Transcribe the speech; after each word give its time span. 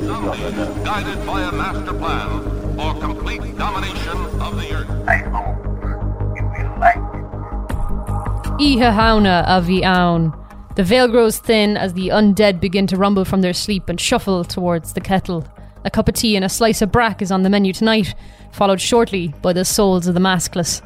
Some 0.00 0.84
guided 0.84 1.26
by 1.26 1.42
a 1.42 1.52
master 1.52 1.92
plan 1.94 2.76
for 2.76 3.00
complete 3.00 3.56
domination 3.58 4.16
of 4.40 4.56
the 4.56 4.72
earth. 4.72 4.90
I 5.08 5.16
hope 5.16 5.64
you 6.36 6.44
will 6.44 6.78
like 6.78 6.96
it. 6.96 7.02
Iha 8.58 8.92
hauna 8.92 9.44
avi 9.46 9.84
aun. 9.84 10.32
The 10.76 10.84
veil 10.84 11.08
grows 11.08 11.38
thin 11.38 11.76
as 11.76 11.94
the 11.94 12.08
undead 12.08 12.60
begin 12.60 12.86
to 12.86 12.96
rumble 12.96 13.24
from 13.24 13.40
their 13.40 13.52
sleep 13.52 13.88
and 13.88 14.00
shuffle 14.00 14.44
towards 14.44 14.92
the 14.94 15.00
kettle. 15.00 15.44
A 15.84 15.90
cup 15.90 16.08
of 16.08 16.14
tea 16.14 16.36
and 16.36 16.44
a 16.44 16.48
slice 16.48 16.80
of 16.82 16.92
brack 16.92 17.20
is 17.20 17.30
on 17.30 17.42
the 17.42 17.50
menu 17.50 17.72
tonight, 17.72 18.14
followed 18.52 18.80
shortly 18.80 19.34
by 19.42 19.52
the 19.52 19.64
souls 19.64 20.06
of 20.06 20.14
the 20.14 20.20
maskless. 20.20 20.82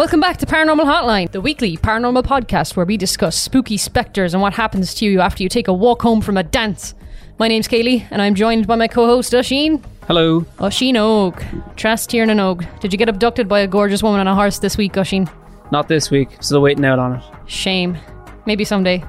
Welcome 0.00 0.20
back 0.20 0.38
to 0.38 0.46
Paranormal 0.46 0.86
Hotline, 0.86 1.30
the 1.30 1.42
weekly 1.42 1.76
paranormal 1.76 2.22
podcast 2.22 2.74
where 2.74 2.86
we 2.86 2.96
discuss 2.96 3.36
spooky 3.36 3.76
specters 3.76 4.32
and 4.32 4.40
what 4.40 4.54
happens 4.54 4.94
to 4.94 5.04
you 5.04 5.20
after 5.20 5.42
you 5.42 5.50
take 5.50 5.68
a 5.68 5.74
walk 5.74 6.00
home 6.00 6.22
from 6.22 6.38
a 6.38 6.42
dance. 6.42 6.94
My 7.38 7.48
name's 7.48 7.68
Kayleigh, 7.68 8.06
and 8.10 8.22
I'm 8.22 8.34
joined 8.34 8.66
by 8.66 8.76
my 8.76 8.88
co-host 8.88 9.34
Oisin. 9.34 9.84
Hello. 10.06 10.46
Oisin 10.58 10.96
Og. 10.96 11.44
Trust 11.76 12.08
Tír 12.08 12.26
na 12.26 12.32
nÓg. 12.32 12.66
Did 12.80 12.94
you 12.94 12.98
get 12.98 13.10
abducted 13.10 13.46
by 13.46 13.60
a 13.60 13.66
gorgeous 13.66 14.02
woman 14.02 14.20
on 14.20 14.26
a 14.26 14.34
horse 14.34 14.58
this 14.58 14.78
week, 14.78 14.96
Oisin? 14.96 15.28
Not 15.70 15.88
this 15.88 16.10
week. 16.10 16.30
Still 16.40 16.62
waiting 16.62 16.86
out 16.86 16.98
on 16.98 17.16
it. 17.16 17.22
Shame. 17.44 17.98
Maybe 18.46 18.64
someday. 18.64 19.04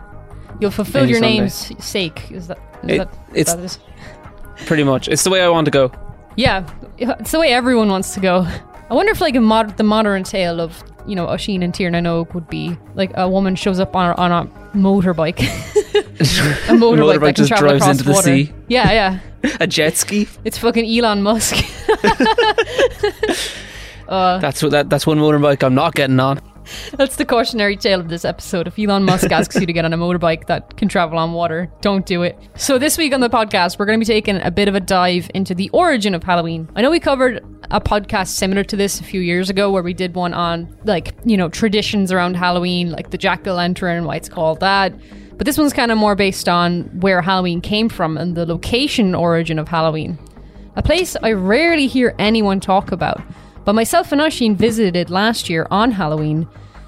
You'll 0.60 0.72
fulfill 0.72 1.04
Maybe 1.04 1.12
your 1.12 1.20
someday. 1.22 1.38
name's 1.40 1.86
sake. 1.86 2.30
Is 2.32 2.48
that? 2.48 2.60
Is 2.84 2.90
It- 2.90 2.98
that 2.98 3.14
it's- 3.34 3.56
that 3.56 3.64
is? 3.64 3.80
Pretty 4.66 4.84
much. 4.84 5.08
It's 5.08 5.24
the 5.24 5.30
way 5.30 5.42
I 5.42 5.48
want 5.48 5.64
to 5.66 5.72
go. 5.72 5.90
Yeah, 6.36 6.66
it's 6.98 7.32
the 7.32 7.40
way 7.40 7.54
everyone 7.54 7.88
wants 7.88 8.14
to 8.16 8.20
go. 8.20 8.46
I 8.92 8.94
wonder 8.94 9.14
if 9.14 9.22
like 9.22 9.36
a 9.38 9.42
mod- 9.42 9.78
the 9.78 9.84
modern 9.84 10.24
tale 10.24 10.60
of 10.60 10.84
you 11.08 11.16
know 11.16 11.30
Oisin 11.30 11.64
and 11.64 11.74
Tír 11.74 11.90
na 11.90 12.00
nÓg 12.00 12.34
would 12.34 12.50
be 12.50 12.78
like 12.94 13.12
a 13.16 13.28
woman 13.30 13.56
shows 13.56 13.80
up 13.80 13.96
on 13.96 14.12
a, 14.12 14.16
on 14.16 14.32
a 14.34 14.46
motorbike, 14.78 15.40
a 15.40 16.74
motorbike, 16.74 16.78
motorbike 16.78 17.20
that 17.22 17.26
can 17.28 17.36
just 17.36 17.50
travel 17.50 17.70
drives 17.70 17.82
across 17.84 17.92
into 18.00 18.04
the 18.04 18.12
water. 18.12 18.24
sea. 18.24 18.54
Yeah, 18.68 18.92
yeah. 18.92 19.20
A 19.62 19.66
jet 19.66 19.96
ski. 19.98 20.28
It's 20.44 20.58
fucking 20.58 20.86
Elon 20.86 21.24
Musk. 21.24 21.56
Uh, 24.08 24.40
that's 24.40 24.62
what 24.62 24.72
that. 24.74 24.90
That's 24.90 25.08
one 25.08 25.18
motorbike 25.20 25.64
I'm 25.64 25.74
not 25.74 25.96
getting 25.96 26.20
on. 26.20 26.42
That's 26.94 27.16
the 27.16 27.26
cautionary 27.26 27.78
tale 27.78 28.00
of 28.00 28.10
this 28.10 28.26
episode. 28.26 28.68
If 28.68 28.78
Elon 28.78 29.04
Musk 29.04 29.32
asks 29.32 29.56
you 29.56 29.66
to 29.66 29.74
get 29.74 29.86
on 29.86 29.94
a 29.94 29.98
motorbike 29.98 30.48
that 30.48 30.78
can 30.78 30.88
travel 30.88 31.18
on 31.18 31.34
water, 31.34 31.72
don't 31.82 32.06
do 32.06 32.24
it. 32.24 32.38
So, 32.56 32.78
this 32.78 32.98
week 32.98 33.14
on 33.14 33.22
the 33.22 33.30
podcast, 33.30 33.80
we're 33.80 33.86
going 33.86 34.00
to 34.00 34.06
be 34.06 34.12
taking 34.12 34.42
a 34.42 34.52
bit 34.52 34.68
of 34.68 34.76
a 34.76 34.80
dive 34.80 35.30
into 35.34 35.56
the 35.56 35.70
origin 35.70 36.14
of 36.14 36.24
Halloween. 36.24 36.70
I 36.76 36.82
know 36.82 36.92
we 36.92 37.00
covered 37.00 37.44
a 37.72 37.80
podcast 37.82 38.30
similar 38.30 38.64
to 38.66 38.76
this 38.76 39.00
a 39.00 39.04
few 39.04 39.22
years 39.22 39.50
ago 39.50 39.72
where 39.72 39.84
we 39.84 39.94
did 39.94 40.16
one 40.16 40.34
on, 40.34 40.78
like, 40.84 41.14
you 41.26 41.38
know, 41.38 41.50
traditions 41.50 42.12
around 42.12 42.36
Halloween, 42.36 42.92
like 42.92 43.12
the 43.12 43.18
jack 43.18 43.48
o' 43.48 43.54
lantern 43.54 43.98
and 43.98 44.06
why 44.06 44.16
it's 44.16 44.30
called 44.30 44.60
that. 44.60 44.94
But 45.38 45.46
this 45.46 45.58
one's 45.58 45.74
kind 45.74 45.92
of 45.92 45.98
more 45.98 46.16
based 46.16 46.48
on 46.48 46.84
where 47.00 47.22
Halloween 47.22 47.62
came 47.62 47.90
from 47.90 48.18
and 48.18 48.36
the 48.36 48.46
location 48.46 49.16
origin 49.16 49.58
of 49.58 49.68
Halloween. 49.68 50.20
A 50.76 50.84
place 50.84 51.18
I 51.22 51.32
rarely 51.34 51.88
hear 51.88 52.16
anyone 52.20 52.60
talk 52.60 52.92
about. 52.92 53.22
But 53.66 53.74
myself 53.74 54.12
and 54.12 54.22
Oisin 54.22 54.56
visited 54.56 55.10
last 55.10 55.50
year 55.50 55.68
on 55.70 55.92
Halloween, 55.92 56.48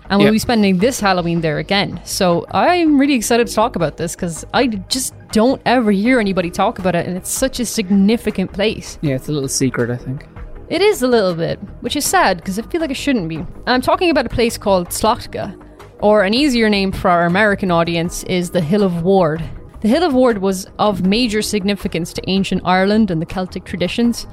and 0.09 0.19
we'll 0.19 0.27
Yep. 0.27 0.33
be 0.33 0.39
spending 0.39 0.77
this 0.77 0.99
Halloween 0.99 1.41
there 1.41 1.57
again. 1.59 1.99
So 2.03 2.45
I'm 2.51 2.97
really 2.99 3.13
excited 3.15 3.47
to 3.47 3.53
talk 3.53 3.75
about 3.75 3.97
this 3.97 4.15
because 4.15 4.45
I 4.53 4.67
just 4.67 5.13
don't 5.31 5.61
ever 5.65 5.91
hear 5.91 6.19
anybody 6.19 6.49
talk 6.49 6.79
about 6.79 6.95
it, 6.95 7.07
and 7.07 7.17
it's 7.17 7.29
such 7.31 7.59
a 7.59 7.65
significant 7.65 8.51
place. 8.53 8.97
Yeah, 9.01 9.15
it's 9.15 9.29
a 9.29 9.31
little 9.31 9.49
secret. 9.49 9.89
I 9.89 9.97
think. 9.97 10.25
It 10.69 10.81
is 10.81 11.01
a 11.01 11.07
little 11.07 11.35
bit, 11.35 11.59
which 11.81 11.95
is 11.95 12.05
sad 12.05 12.37
because 12.37 12.57
I 12.57 12.63
feel 12.63 12.81
like 12.81 12.89
it 12.91 12.97
shouldn't 12.97 13.29
be. 13.29 13.45
I'm 13.67 13.81
talking 13.81 14.09
about 14.09 14.25
a 14.25 14.29
place 14.29 14.57
called 14.57 14.89
Tlachtga, 14.89 15.55
or 15.99 16.23
an 16.23 16.33
easier 16.33 16.69
name 16.69 16.91
for 16.91 17.09
our 17.09 17.25
American 17.25 17.69
audience 17.71 18.23
is 18.23 18.49
the 18.51 18.61
Hill 18.61 18.83
of 18.83 19.03
Ward. 19.03 19.43
The 19.81 19.87
Hill 19.89 20.03
of 20.03 20.13
Ward 20.13 20.37
was 20.39 20.65
of 20.79 21.05
major 21.05 21.41
significance 21.41 22.13
to 22.13 22.21
ancient 22.29 22.61
Ireland 22.65 23.11
and 23.11 23.21
the 23.21 23.25
Celtic 23.25 23.65
traditions, 23.65 24.25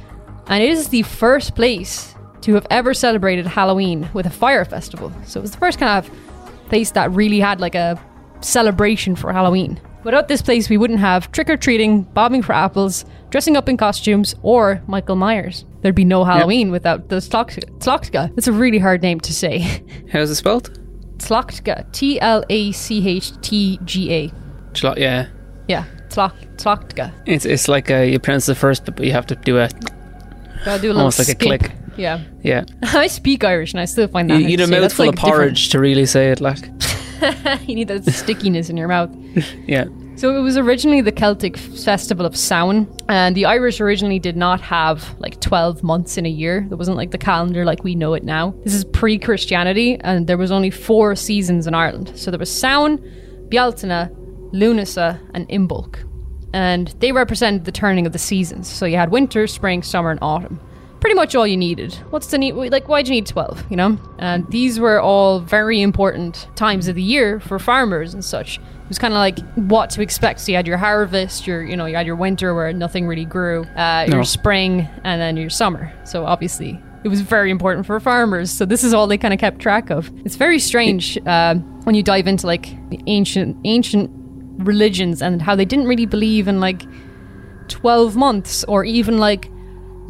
and 0.46 0.62
it 0.62 0.70
is 0.70 0.88
the 0.88 1.02
first 1.02 1.54
place 1.56 2.14
to 2.42 2.54
have 2.54 2.66
ever 2.70 2.94
celebrated 2.94 3.46
Halloween 3.46 4.08
with 4.14 4.26
a 4.26 4.30
fire 4.30 4.64
festival. 4.64 5.12
So 5.26 5.40
it 5.40 5.42
was 5.42 5.50
the 5.52 5.58
first 5.58 5.78
kind 5.78 6.04
of 6.04 6.10
place 6.68 6.90
that 6.92 7.10
really 7.10 7.40
had 7.40 7.60
like 7.60 7.74
a 7.74 8.00
celebration 8.40 9.16
for 9.16 9.32
Halloween. 9.32 9.80
Without 10.04 10.28
this 10.28 10.40
place, 10.40 10.70
we 10.70 10.78
wouldn't 10.78 11.00
have 11.00 11.30
trick 11.30 11.50
or 11.50 11.58
treating, 11.58 12.02
bobbing 12.02 12.42
for 12.42 12.54
apples, 12.54 13.04
dressing 13.28 13.54
up 13.56 13.68
in 13.68 13.76
costumes, 13.76 14.34
or 14.42 14.82
Michael 14.86 15.16
Myers. 15.16 15.66
There'd 15.82 15.94
be 15.94 16.06
no 16.06 16.24
Halloween 16.24 16.70
without 16.70 17.08
the. 17.10 17.16
Tlachtga. 17.16 18.34
That's 18.34 18.48
a 18.48 18.52
really 18.52 18.78
hard 18.78 19.02
name 19.02 19.20
to 19.20 19.32
say. 19.34 19.82
How's 20.12 20.30
it 20.30 20.36
spelled? 20.36 20.78
Tlachtga. 21.18 21.92
T 21.92 22.18
L 22.20 22.42
A 22.48 22.72
C 22.72 23.06
H 23.06 23.38
T 23.42 23.78
G 23.84 24.12
A. 24.12 24.28
Chlo- 24.72 24.96
Yeah. 24.96 25.26
Yeah, 25.68 25.84
Slok, 26.08 26.32
Tlachtga. 26.56 27.12
It's 27.26 27.44
it's 27.44 27.68
like 27.68 27.92
uh, 27.92 27.98
you 27.98 28.18
pronounce 28.18 28.46
the 28.46 28.56
first 28.56 28.84
but 28.86 29.04
you 29.04 29.12
have 29.12 29.26
to 29.26 29.36
do 29.36 29.58
a 29.58 29.68
Gotta 30.64 30.82
do 30.82 30.88
a 30.88 30.88
little 30.88 30.98
almost 31.02 31.20
like 31.20 31.28
a 31.28 31.34
click. 31.36 31.70
Yeah. 31.96 32.22
Yeah. 32.42 32.64
I 32.82 33.06
speak 33.06 33.44
Irish 33.44 33.72
and 33.72 33.80
I 33.80 33.84
still 33.84 34.08
find 34.08 34.30
that. 34.30 34.34
You 34.34 34.40
hard 34.40 34.50
need 34.50 34.60
a 34.60 34.66
mouthful 34.66 35.06
like 35.06 35.16
of 35.16 35.20
porridge 35.20 35.68
to 35.70 35.80
really 35.80 36.06
say 36.06 36.30
it. 36.30 36.40
Like. 36.40 36.70
you 37.66 37.74
need 37.74 37.88
that 37.88 38.04
stickiness 38.04 38.70
in 38.70 38.76
your 38.76 38.88
mouth. 38.88 39.10
Yeah. 39.66 39.84
So 40.16 40.36
it 40.36 40.40
was 40.40 40.58
originally 40.58 41.00
the 41.00 41.12
Celtic 41.12 41.56
festival 41.56 42.26
of 42.26 42.36
Samhain, 42.36 42.86
and 43.08 43.34
the 43.34 43.46
Irish 43.46 43.80
originally 43.80 44.18
did 44.18 44.36
not 44.36 44.60
have 44.60 45.18
like 45.18 45.40
12 45.40 45.82
months 45.82 46.18
in 46.18 46.26
a 46.26 46.28
year. 46.28 46.66
There 46.68 46.76
wasn't 46.76 46.98
like 46.98 47.10
the 47.10 47.16
calendar 47.16 47.64
like 47.64 47.84
we 47.84 47.94
know 47.94 48.12
it 48.12 48.22
now. 48.22 48.52
This 48.62 48.74
is 48.74 48.84
pre 48.84 49.18
Christianity, 49.18 49.98
and 50.00 50.26
there 50.26 50.36
was 50.36 50.50
only 50.50 50.68
four 50.68 51.16
seasons 51.16 51.66
in 51.66 51.72
Ireland. 51.74 52.12
So 52.16 52.30
there 52.30 52.38
was 52.38 52.54
Samhain, 52.54 52.98
Bealtaine, 53.48 54.10
Lunasa, 54.52 55.18
and 55.32 55.48
Imbolc. 55.48 56.06
And 56.52 56.88
they 56.98 57.12
represented 57.12 57.64
the 57.64 57.72
turning 57.72 58.04
of 58.04 58.12
the 58.12 58.18
seasons. 58.18 58.68
So 58.68 58.84
you 58.84 58.96
had 58.96 59.10
winter, 59.10 59.46
spring, 59.46 59.82
summer, 59.82 60.10
and 60.10 60.18
autumn. 60.20 60.60
Pretty 61.00 61.15
much 61.15 61.34
all 61.34 61.47
you 61.47 61.56
needed. 61.56 61.94
What's 62.11 62.27
the 62.27 62.37
need? 62.37 62.53
Like, 62.53 62.88
why'd 62.88 63.09
you 63.09 63.15
need 63.15 63.27
12, 63.27 63.71
you 63.71 63.77
know? 63.77 63.99
And 64.19 64.47
these 64.50 64.78
were 64.78 65.00
all 65.00 65.41
very 65.41 65.81
important 65.81 66.47
times 66.56 66.88
of 66.88 66.94
the 66.94 67.03
year 67.03 67.41
for 67.41 67.59
farmers 67.59 68.12
and 68.12 68.22
such. 68.25 68.59
It 68.59 68.88
was 68.88 68.99
kind 68.99 69.15
of 69.15 69.19
like 69.19 69.38
what 69.55 69.88
to 69.91 70.03
expect. 70.03 70.41
So 70.41 70.53
you 70.53 70.56
had 70.56 70.66
your 70.66 70.77
harvest, 70.77 71.47
your, 71.47 71.65
you 71.65 71.77
know, 71.77 71.87
you 71.87 71.97
had 71.97 72.06
your 72.06 72.16
winter 72.16 72.55
where 72.55 72.72
nothing 72.72 73.06
really 73.06 73.25
grew, 73.25 73.65
uh, 73.77 74.06
your 74.09 74.25
spring, 74.25 74.88
and 75.05 75.21
then 75.21 75.37
your 75.37 75.49
summer. 75.49 75.91
So 76.05 76.27
obviously, 76.27 76.78
it 77.03 77.09
was 77.09 77.22
very 77.22 77.50
important 77.50 77.87
for 77.87 77.99
farmers. 77.99 78.50
So 78.50 78.67
this 78.67 78.84
is 78.84 78.93
all 78.93 79.06
they 79.06 79.17
kind 79.17 79.32
of 79.32 79.41
kept 79.41 79.59
track 79.61 79.91
of. 79.91 80.11
It's 80.27 80.37
very 80.37 80.59
strange 80.59 81.17
uh, 81.27 81.55
when 81.84 81.94
you 81.94 82.03
dive 82.03 82.27
into 82.27 82.47
like 82.47 82.67
the 82.91 83.00
ancient, 83.06 83.56
ancient 83.65 84.11
religions 84.59 85.22
and 85.22 85.41
how 85.41 85.55
they 85.55 85.65
didn't 85.65 85.87
really 85.87 86.05
believe 86.05 86.47
in 86.47 86.61
like 86.61 86.82
12 87.69 88.17
months 88.17 88.65
or 88.65 88.84
even 88.84 89.17
like 89.17 89.50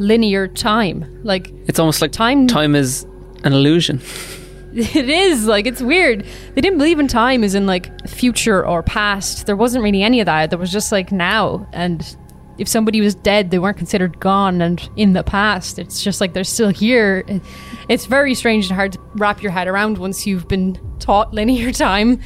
linear 0.01 0.49
time. 0.49 1.05
Like 1.23 1.53
It's 1.67 1.79
almost 1.79 2.01
like 2.03 2.13
Time- 2.13 2.47
Time 2.47 2.75
is 2.75 3.07
an 3.45 3.53
illusion. 3.53 4.01
it 4.75 5.09
is 5.09 5.47
like 5.47 5.67
it's 5.67 5.83
weird. 5.83 6.25
They 6.55 6.61
didn't 6.61 6.79
believe 6.79 6.99
in 6.99 7.09
time 7.09 7.43
as 7.45 7.55
in 7.55 7.67
like 7.67 8.09
future 8.09 8.65
or 8.65 8.83
past. 8.83 9.47
There 9.47 9.57
wasn't 9.57 9.83
really 9.85 10.03
any 10.03 10.21
of 10.21 10.27
that. 10.27 10.51
There 10.51 10.59
was 10.59 10.73
just 10.73 10.93
like 10.93 11.13
now 11.13 11.67
and 11.73 12.17
if 12.59 12.69
somebody 12.69 13.01
was 13.01 13.15
dead, 13.15 13.51
they 13.51 13.59
weren't 13.59 13.79
considered 13.79 14.21
gone 14.21 14.61
and 14.61 14.87
in 14.97 15.15
the 15.15 15.23
past. 15.23 15.79
It's 15.79 16.03
just 16.03 16.21
like 16.21 16.35
they're 16.35 16.45
still 16.45 16.69
here. 16.69 17.25
It's 17.89 18.05
very 18.05 18.35
strange 18.35 18.67
and 18.67 18.75
hard 18.77 18.93
to 18.93 18.99
wrap 19.15 19.43
your 19.43 19.51
head 19.51 19.67
around 19.67 19.97
once 19.99 20.27
you've 20.27 20.47
been 20.47 20.79
taught 20.99 21.33
linear 21.39 21.73
time. 21.73 22.21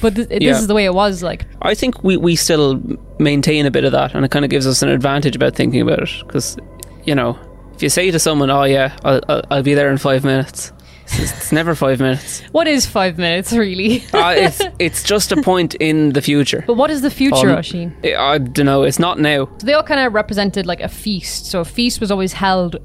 But 0.00 0.14
th- 0.14 0.28
Yeah. 0.30 0.52
this 0.52 0.60
is 0.60 0.68
the 0.68 0.74
way 0.74 0.84
it 0.84 0.94
was. 0.94 1.22
Like, 1.24 1.44
I 1.60 1.74
think 1.74 2.04
we, 2.04 2.16
we 2.16 2.36
still 2.36 2.80
maintain 3.18 3.66
a 3.66 3.70
bit 3.70 3.84
of 3.84 3.90
that, 3.92 4.14
and 4.14 4.24
it 4.24 4.30
kind 4.30 4.44
of 4.46 4.50
gives 4.50 4.66
us 4.66 4.80
an 4.80 4.88
advantage 4.88 5.36
about 5.36 5.54
thinking 5.56 5.80
about 5.82 5.98
it. 6.04 6.10
Because, 6.24 6.56
you 7.04 7.14
know, 7.14 7.38
if 7.74 7.82
you 7.82 7.88
say 7.88 8.10
to 8.10 8.18
someone, 8.18 8.50
"Oh 8.50 8.64
yeah, 8.64 8.96
I'll, 9.04 9.20
I'll, 9.28 9.42
I'll 9.50 9.62
be 9.62 9.74
there 9.74 9.90
in 9.90 9.98
five 9.98 10.24
minutes," 10.24 10.72
it's, 11.04 11.20
it's 11.20 11.52
never 11.52 11.74
five 11.74 11.98
minutes. 12.00 12.40
what 12.52 12.66
is 12.66 12.86
five 12.86 13.18
minutes 13.18 13.52
really? 13.52 14.04
Uh, 14.14 14.34
it's 14.36 14.60
it's 14.78 15.02
just 15.02 15.32
a 15.32 15.42
point 15.42 15.74
in 15.76 16.12
the 16.12 16.20
future. 16.22 16.62
but 16.66 16.74
what 16.74 16.90
is 16.90 17.02
the 17.02 17.10
future, 17.10 17.50
Um, 17.50 17.56
Oisin? 17.58 17.96
I 18.04 18.38
don't 18.38 18.66
know. 18.66 18.82
It's 18.82 18.98
not 18.98 19.18
now. 19.18 19.46
So 19.58 19.66
they 19.66 19.74
all 19.74 19.82
kind 19.82 20.00
of 20.00 20.12
represented 20.14 20.66
like 20.66 20.80
a 20.80 20.88
feast. 20.88 21.46
So 21.46 21.60
a 21.60 21.64
feast 21.64 22.00
was 22.00 22.10
always 22.10 22.32
held 22.32 22.76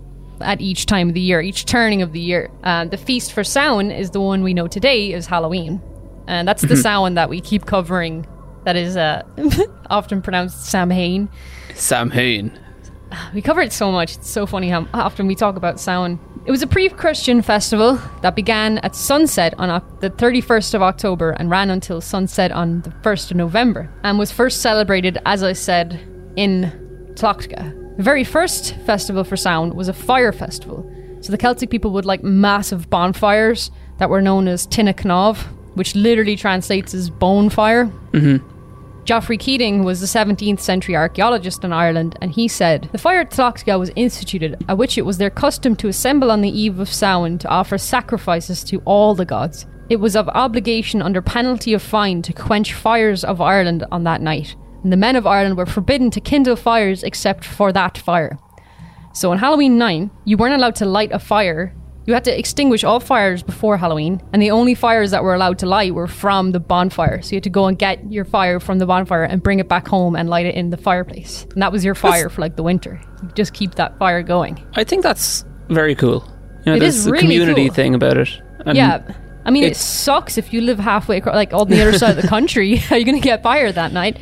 at 0.41 0.59
each 0.59 0.85
time 0.85 1.07
of 1.09 1.13
the 1.13 1.21
year, 1.21 1.39
each 1.41 1.65
turning 1.65 2.01
of 2.01 2.11
the 2.11 2.19
year. 2.19 2.49
The 2.63 2.97
feast 2.97 3.31
for 3.33 3.43
Samhain 3.43 3.91
is 3.91 4.11
the 4.11 4.19
one 4.21 4.43
we 4.43 4.53
know 4.53 4.67
today 4.67 5.13
is 5.13 5.25
Halloween, 5.27 5.81
and 6.27 6.47
that's 6.47 6.61
the 6.61 6.75
Samhain 6.77 7.13
that 7.15 7.29
we 7.29 7.41
keep 7.41 7.65
covering. 7.65 8.25
That 8.65 8.75
is 8.75 8.97
uh, 8.97 9.21
often 9.89 10.21
pronounced 10.23 10.65
Samhain. 10.65 11.29
Samhain. 11.75 12.51
We 13.33 13.41
cover 13.41 13.61
it 13.61 13.73
so 13.73 13.91
much. 13.91 14.15
It's 14.15 14.29
so 14.29 14.45
funny 14.45 14.69
how 14.69 14.87
often 14.93 15.27
we 15.27 15.35
talk 15.35 15.55
about 15.55 15.79
Samhain. 15.79 16.19
It 16.45 16.51
was 16.51 16.61
a 16.61 16.67
pre-Christian 16.67 17.41
festival 17.41 17.99
that 18.21 18.35
began 18.35 18.77
at 18.79 18.95
sunset 18.95 19.53
on 19.57 19.81
the 19.99 20.09
31st 20.09 20.75
of 20.75 20.81
October 20.81 21.31
and 21.31 21.49
ran 21.49 21.69
until 21.69 22.01
sunset 22.01 22.51
on 22.51 22.81
the 22.81 22.91
1st 22.91 23.31
of 23.31 23.37
November, 23.37 23.89
and 24.03 24.19
was 24.19 24.31
first 24.31 24.61
celebrated, 24.61 25.17
as 25.25 25.41
I 25.41 25.53
said, 25.53 25.99
in 26.35 26.71
Tlachtga. 27.15 27.97
The 27.97 28.03
very 28.03 28.23
first 28.23 28.75
festival 28.85 29.23
for 29.23 29.35
Samhain 29.35 29.75
was 29.75 29.87
a 29.87 29.93
fire 29.93 30.31
festival. 30.31 30.89
So 31.21 31.31
the 31.31 31.37
Celtic 31.37 31.71
people 31.71 31.91
would 31.91 32.05
like 32.05 32.23
massive 32.23 32.89
bonfires 32.89 33.71
that 33.97 34.09
were 34.09 34.21
known 34.21 34.47
as 34.47 34.67
Tinnakanov, 34.67 35.37
which 35.73 35.95
literally 35.95 36.35
translates 36.35 36.93
as 36.93 37.09
bone 37.09 37.49
fire. 37.49 37.85
Mm-hmm. 38.11 38.45
Geoffrey 39.05 39.37
Keating 39.37 39.83
was 39.83 40.01
the 40.01 40.07
17th 40.07 40.59
century 40.59 40.95
archaeologist 40.95 41.63
in 41.63 41.71
Ireland, 41.71 42.17
and 42.21 42.31
he 42.31 42.47
said 42.47 42.89
the 42.91 42.97
fire 42.97 43.19
at 43.19 43.29
Tlachtga 43.29 43.77
was 43.77 43.91
instituted, 43.95 44.65
at 44.67 44.79
which 44.79 44.97
it 44.97 45.03
was 45.03 45.19
their 45.19 45.29
custom 45.29 45.75
to 45.75 45.87
assemble 45.87 46.31
on 46.31 46.41
the 46.41 46.49
eve 46.49 46.79
of 46.79 46.91
Samhain 46.91 47.37
to 47.37 47.47
offer 47.47 47.77
sacrifices 47.77 48.63
to 48.63 48.81
all 48.83 49.13
the 49.13 49.23
gods. 49.23 49.67
It 49.89 49.97
was 49.97 50.15
of 50.15 50.27
obligation 50.29 51.03
under 51.03 51.21
penalty 51.21 51.75
of 51.75 51.83
fine 51.83 52.23
to 52.23 52.33
quench 52.33 52.73
fires 52.73 53.23
of 53.23 53.41
Ireland 53.41 53.85
on 53.91 54.05
that 54.05 54.21
night, 54.21 54.55
and 54.81 54.91
the 54.91 54.97
men 54.97 55.15
of 55.15 55.27
Ireland 55.27 55.55
were 55.55 55.67
forbidden 55.67 56.09
to 56.09 56.19
kindle 56.19 56.55
fires 56.55 57.03
except 57.03 57.45
for 57.45 57.71
that 57.73 57.99
fire. 57.99 58.39
So 59.13 59.29
on 59.29 59.37
Halloween 59.37 59.77
night, 59.77 60.09
you 60.23 60.35
weren't 60.35 60.55
allowed 60.55 60.75
to 60.77 60.85
light 60.85 61.11
a 61.11 61.19
fire. 61.19 61.75
You 62.05 62.13
had 62.13 62.23
to 62.25 62.37
extinguish 62.37 62.83
all 62.83 62.99
fires 62.99 63.41
before 63.41 63.77
Halloween, 63.77 64.21
and 64.31 64.39
the 64.41 64.51
only 64.51 64.75
fires 64.75 65.09
that 65.11 65.23
were 65.23 65.33
allowed 65.33 65.57
to 65.59 65.65
light 65.65 65.95
were 65.95 66.07
from 66.07 66.51
the 66.51 66.59
bonfire. 66.59 67.21
So 67.23 67.31
you 67.31 67.37
had 67.37 67.43
to 67.45 67.49
go 67.49 67.65
and 67.65 67.77
get 67.79 68.11
your 68.11 68.25
fire 68.25 68.59
from 68.59 68.77
the 68.77 68.85
bonfire 68.85 69.23
and 69.23 69.41
bring 69.41 69.59
it 69.59 69.67
back 69.67 69.87
home 69.87 70.15
and 70.15 70.29
light 70.29 70.45
it 70.45 70.53
in 70.53 70.69
the 70.69 70.77
fireplace. 70.77 71.47
And 71.53 71.61
that 71.63 71.71
was 71.71 71.83
your 71.83 71.95
fire 71.95 72.29
for 72.29 72.41
like 72.41 72.55
the 72.57 72.63
winter. 72.63 73.01
You 73.23 73.29
just 73.29 73.53
keep 73.53 73.75
that 73.75 73.97
fire 73.97 74.21
going. 74.21 74.63
I 74.75 74.83
think 74.83 75.01
that's 75.01 75.45
very 75.69 75.95
cool. 75.95 76.23
You 76.65 76.71
know, 76.71 76.75
It 76.75 76.79
there's 76.81 76.95
is 76.97 77.07
a 77.07 77.11
really 77.11 77.23
community 77.23 77.65
cool. 77.67 77.73
thing 77.75 77.95
about 77.95 78.17
it. 78.17 78.29
And 78.67 78.77
yeah. 78.77 79.01
I 79.43 79.51
mean, 79.51 79.63
it 79.63 79.75
sucks 79.77 80.37
if 80.37 80.53
you 80.53 80.61
live 80.61 80.79
halfway 80.79 81.17
across, 81.17 81.35
like 81.35 81.53
on 81.53 81.69
the 81.69 81.81
other 81.81 81.97
side 81.97 82.17
of 82.17 82.21
the 82.21 82.27
country. 82.37 82.75
How 82.87 82.95
are 82.95 82.97
you 82.99 83.05
going 83.05 83.17
to 83.19 83.23
get 83.23 83.41
fire 83.43 83.71
that 83.71 83.91
night? 83.93 84.17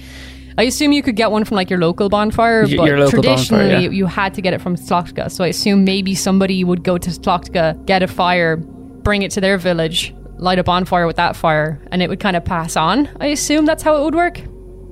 I 0.58 0.64
assume 0.64 0.92
you 0.92 1.02
could 1.02 1.16
get 1.16 1.32
one 1.32 1.46
from 1.46 1.56
like 1.56 1.70
your 1.70 1.80
local 1.80 2.10
bonfire, 2.10 2.64
Y- 2.66 2.76
but 2.78 2.86
your 2.88 3.00
local 3.00 3.22
bonfire, 3.22 3.36
traditionally 3.36 3.70
yeah. 3.86 3.90
you, 3.90 4.06
had 4.06 4.34
to 4.36 4.42
get 4.42 4.54
it 4.54 4.62
from 4.62 4.76
Tlachtga. 4.76 5.32
So 5.32 5.44
I 5.44 5.48
assume 5.48 5.84
maybe 5.84 6.14
somebody 6.16 6.64
would 6.64 6.84
go 6.84 6.98
to 6.98 7.10
Tlachtga, 7.10 7.86
get 7.86 8.04
a 8.04 8.08
fire, 8.08 8.58
bring 8.58 9.24
it 9.24 9.32
to 9.32 9.42
their 9.42 9.58
village, 9.58 10.14
light 10.38 10.60
a 10.60 10.64
bonfire 10.64 11.08
with 11.08 11.16
that 11.16 11.36
fire, 11.36 11.82
and 11.92 12.02
it 12.02 12.10
would 12.10 12.20
kind 12.20 12.36
of 12.36 12.46
pass 12.46 12.76
on. 12.76 13.10
I 13.20 13.28
assume 13.28 13.66
that's 13.66 13.84
how 13.84 13.96
it 13.98 14.04
would 14.04 14.16
work. 14.16 14.42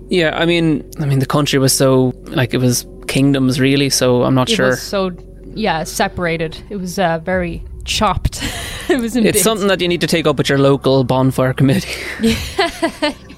Yeah, 0.09 0.37
I 0.37 0.45
mean, 0.45 0.89
I 0.99 1.05
mean, 1.05 1.19
the 1.19 1.25
country 1.25 1.57
was 1.59 1.73
so 1.73 2.13
like 2.27 2.53
it 2.53 2.57
was 2.57 2.85
kingdoms 3.07 3.59
really. 3.59 3.89
So 3.89 4.23
I'm 4.23 4.35
not 4.35 4.49
It 4.49 4.55
sure. 4.55 4.67
was 4.69 4.81
so 4.81 5.11
yeah 5.53 5.83
separated. 5.83 6.57
It 6.69 6.75
was 6.77 6.97
uh, 6.99 7.19
very 7.23 7.63
chopped. 7.85 8.41
it 8.89 8.99
was 8.99 9.15
in 9.15 9.25
it's 9.25 9.35
bits. 9.37 9.43
something 9.43 9.67
that 9.67 9.79
you 9.79 9.87
need 9.87 10.01
to 10.01 10.07
take 10.07 10.25
up 10.25 10.37
with 10.37 10.49
your 10.49 10.57
local 10.57 11.03
bonfire 11.03 11.53
committee. 11.53 11.93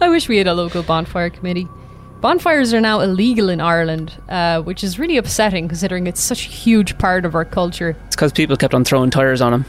I 0.00 0.08
wish 0.08 0.28
we 0.28 0.36
had 0.38 0.46
a 0.46 0.54
local 0.54 0.82
bonfire 0.82 1.30
committee. 1.30 1.68
Bonfires 2.20 2.72
are 2.74 2.80
now 2.80 3.00
illegal 3.00 3.48
in 3.48 3.60
Ireland, 3.60 4.12
uh, 4.28 4.62
which 4.62 4.82
is 4.82 4.98
really 4.98 5.16
upsetting 5.16 5.68
considering 5.68 6.06
it's 6.06 6.20
such 6.20 6.46
a 6.46 6.50
huge 6.50 6.98
part 6.98 7.24
of 7.24 7.34
our 7.34 7.44
culture. 7.44 7.96
it's 8.06 8.16
because 8.16 8.32
people 8.32 8.56
kept 8.56 8.74
on 8.74 8.84
throwing 8.84 9.10
tires 9.10 9.40
on 9.40 9.52
them. 9.52 9.64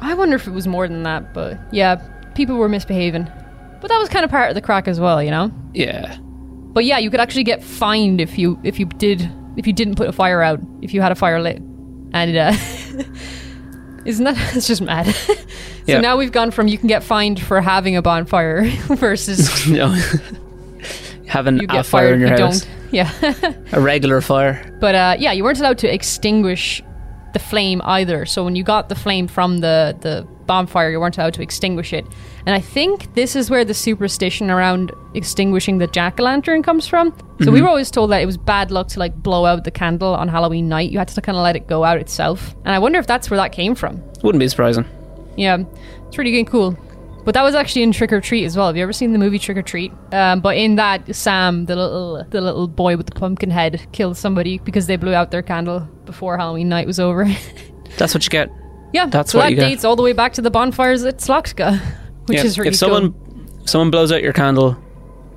I 0.00 0.14
wonder 0.14 0.36
if 0.36 0.46
it 0.46 0.52
was 0.52 0.66
more 0.66 0.86
than 0.86 1.02
that, 1.04 1.34
but 1.34 1.58
yeah, 1.72 1.96
people 2.34 2.56
were 2.56 2.68
misbehaving. 2.68 3.28
But 3.80 3.88
that 3.88 3.98
was 3.98 4.08
kind 4.08 4.24
of 4.24 4.30
part 4.30 4.48
of 4.48 4.54
the 4.54 4.60
crack 4.60 4.88
as 4.88 4.98
well, 5.00 5.22
you 5.22 5.30
know. 5.30 5.52
Yeah, 5.72 6.16
But 6.72 6.84
yeah, 6.84 6.98
you 6.98 7.10
could 7.10 7.20
actually 7.20 7.44
get 7.44 7.62
fined 7.62 8.20
if 8.20 8.38
you 8.38 8.58
if 8.64 8.78
you 8.78 8.86
did 8.86 9.28
if 9.56 9.66
you 9.66 9.72
didn't 9.72 9.94
put 9.96 10.08
a 10.08 10.12
fire 10.12 10.42
out 10.42 10.60
if 10.82 10.92
you 10.94 11.00
had 11.00 11.10
a 11.12 11.16
fire 11.16 11.40
lit, 11.40 11.58
and 12.12 12.36
uh, 12.36 12.52
isn't 14.04 14.24
that 14.24 14.36
it's 14.56 14.66
just 14.66 14.80
mad. 14.82 15.06
so 15.14 15.34
Yeah. 15.86 16.00
now 16.00 16.16
we've 16.16 16.32
gone 16.32 16.50
from 16.50 16.68
you 16.68 16.78
can 16.78 16.88
get 16.88 17.02
fined 17.02 17.40
for 17.40 17.60
having 17.60 17.96
a 17.96 18.02
bonfire 18.02 18.64
versus 18.96 19.66
no. 19.68 19.94
Having 21.26 21.70
a 21.70 21.84
fire 21.84 22.14
in 22.14 22.20
your 22.20 22.30
you 22.30 22.36
house, 22.44 22.60
don't. 22.64 22.70
Yeah. 22.90 23.12
a 23.72 23.80
regular 23.80 24.20
fire. 24.22 24.74
But 24.80 24.94
uh, 24.94 25.16
yeah, 25.18 25.32
you 25.32 25.44
weren't 25.44 25.58
allowed 25.60 25.78
to 25.78 25.92
extinguish 25.92 26.82
the 27.34 27.38
flame 27.38 27.82
either. 27.84 28.24
So 28.24 28.44
when 28.44 28.56
you 28.56 28.62
got 28.64 28.88
the 28.88 28.94
flame 28.94 29.28
from 29.28 29.58
the 29.58 29.94
the 30.00 30.26
bonfire, 30.48 30.90
you 30.90 30.98
weren't 30.98 31.16
allowed 31.16 31.34
to 31.34 31.42
extinguish 31.42 31.92
it. 31.92 32.04
And 32.46 32.56
I 32.56 32.60
think 32.60 33.14
this 33.14 33.36
is 33.36 33.50
where 33.50 33.64
the 33.64 33.74
superstition 33.74 34.50
around 34.50 34.90
extinguishing 35.14 35.78
the 35.78 35.86
jack 35.86 36.18
o' 36.18 36.24
lantern 36.24 36.64
comes 36.64 36.88
from. 36.88 37.16
So 37.44 37.52
we 37.52 37.62
were 37.62 37.68
always 37.68 37.92
told 37.92 38.10
that 38.10 38.20
it 38.20 38.26
was 38.26 38.36
bad 38.36 38.72
luck 38.72 38.88
to 38.88 38.98
like 38.98 39.14
blow 39.22 39.44
out 39.44 39.62
the 39.62 39.70
candle 39.70 40.14
on 40.14 40.26
Halloween 40.26 40.68
night. 40.68 40.90
You 40.90 40.98
had 40.98 41.06
to 41.06 41.20
kind 41.20 41.38
of 41.38 41.44
let 41.44 41.54
it 41.54 41.68
go 41.68 41.84
out 41.84 41.98
itself. 41.98 42.56
And 42.64 42.74
I 42.74 42.80
wonder 42.80 42.98
if 42.98 43.06
that's 43.06 43.30
where 43.30 43.38
that 43.38 43.52
came 43.52 43.76
from. 43.76 44.02
Wouldn't 44.24 44.40
be 44.40 44.48
surprising. 44.48 44.84
Yeah, 45.36 45.58
it's 46.08 46.18
really 46.18 46.32
good 46.32 46.50
cool. 46.50 46.76
But 47.24 47.34
that 47.34 47.42
was 47.42 47.54
actually 47.54 47.82
in 47.82 47.92
Trick 47.92 48.12
or 48.12 48.20
Treat 48.22 48.44
as 48.44 48.56
well. 48.56 48.68
Have 48.68 48.76
you 48.76 48.82
ever 48.82 48.92
seen 48.92 49.12
the 49.12 49.18
movie 49.18 49.38
Trick 49.38 49.58
or 49.58 49.62
Treat? 49.62 49.92
Um, 50.12 50.40
but 50.40 50.56
in 50.56 50.76
that, 50.76 51.14
Sam, 51.14 51.66
the 51.66 51.76
little 51.76 52.24
the 52.30 52.40
little 52.40 52.66
boy 52.66 52.96
with 52.96 53.06
the 53.06 53.14
pumpkin 53.14 53.50
head, 53.50 53.86
killed 53.92 54.16
somebody 54.16 54.58
because 54.58 54.86
they 54.86 54.96
blew 54.96 55.12
out 55.12 55.30
their 55.30 55.42
candle 55.42 55.80
before 56.06 56.38
Halloween 56.38 56.70
night 56.70 56.86
was 56.86 56.98
over. 56.98 57.26
That's 57.98 58.14
what 58.14 58.24
you 58.24 58.30
get. 58.30 58.50
Yeah, 58.92 59.06
That's 59.06 59.32
so 59.32 59.38
what 59.38 59.50
that 59.50 59.56
dates 59.56 59.84
all 59.84 59.96
the 59.96 60.02
way 60.02 60.12
back 60.12 60.32
to 60.34 60.42
the 60.42 60.50
bonfires 60.50 61.04
at 61.04 61.18
Tlachtga, 61.18 61.78
which 62.26 62.38
Yeah, 62.38 62.44
is 62.44 62.58
really 62.58 62.70
if 62.70 62.76
someone 62.76 63.14
if 63.62 63.68
someone 63.70 63.90
blows 63.90 64.10
out 64.12 64.22
your 64.22 64.32
candle, 64.32 64.76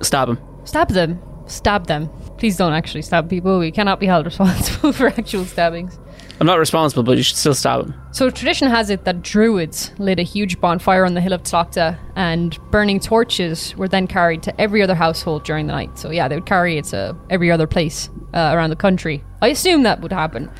stab 0.00 0.28
him. 0.28 0.36
cool. 0.36 0.66
Stab 0.66 0.88
them, 0.88 1.20
stab 1.46 1.86
them. 1.86 2.08
Please 2.38 2.56
don't 2.56 2.72
actually 2.72 3.02
stab 3.02 3.28
people. 3.28 3.58
We 3.58 3.70
cannot 3.70 4.00
be 4.00 4.06
held 4.06 4.24
responsible 4.32 4.92
for 4.92 5.08
actual 5.08 5.44
stabbings. 5.44 5.98
I'm 6.40 6.46
not 6.46 6.58
responsible, 6.58 7.02
but 7.04 7.16
you 7.18 7.22
should 7.22 7.36
still 7.36 7.54
stab 7.54 7.82
them. 7.84 7.94
So 8.10 8.28
tradition 8.30 8.68
has 8.68 8.90
it 8.90 9.04
that 9.04 9.22
druids 9.22 9.92
lit 9.98 10.18
a 10.18 10.22
huge 10.24 10.60
bonfire 10.60 11.04
on 11.04 11.14
the 11.14 11.20
hill 11.20 11.32
of 11.34 11.42
Tlachtga 11.44 11.98
and 12.16 12.58
burning 12.72 12.98
torches 12.98 13.76
were 13.76 13.86
then 13.86 14.06
carried 14.08 14.42
to 14.44 14.60
every 14.60 14.82
other 14.82 14.94
household 14.94 15.44
during 15.44 15.66
the 15.66 15.72
night. 15.72 15.98
So 15.98 16.10
yeah, 16.10 16.26
they 16.26 16.34
would 16.34 16.46
carry 16.46 16.78
it 16.78 16.86
to 16.86 17.16
every 17.30 17.50
other 17.52 17.66
place 17.68 18.08
uh, 18.34 18.50
around 18.54 18.70
the 18.70 18.76
country. 18.76 19.22
I 19.40 19.48
assume 19.48 19.82
that 19.84 20.00
would 20.00 20.12
happen. 20.12 20.50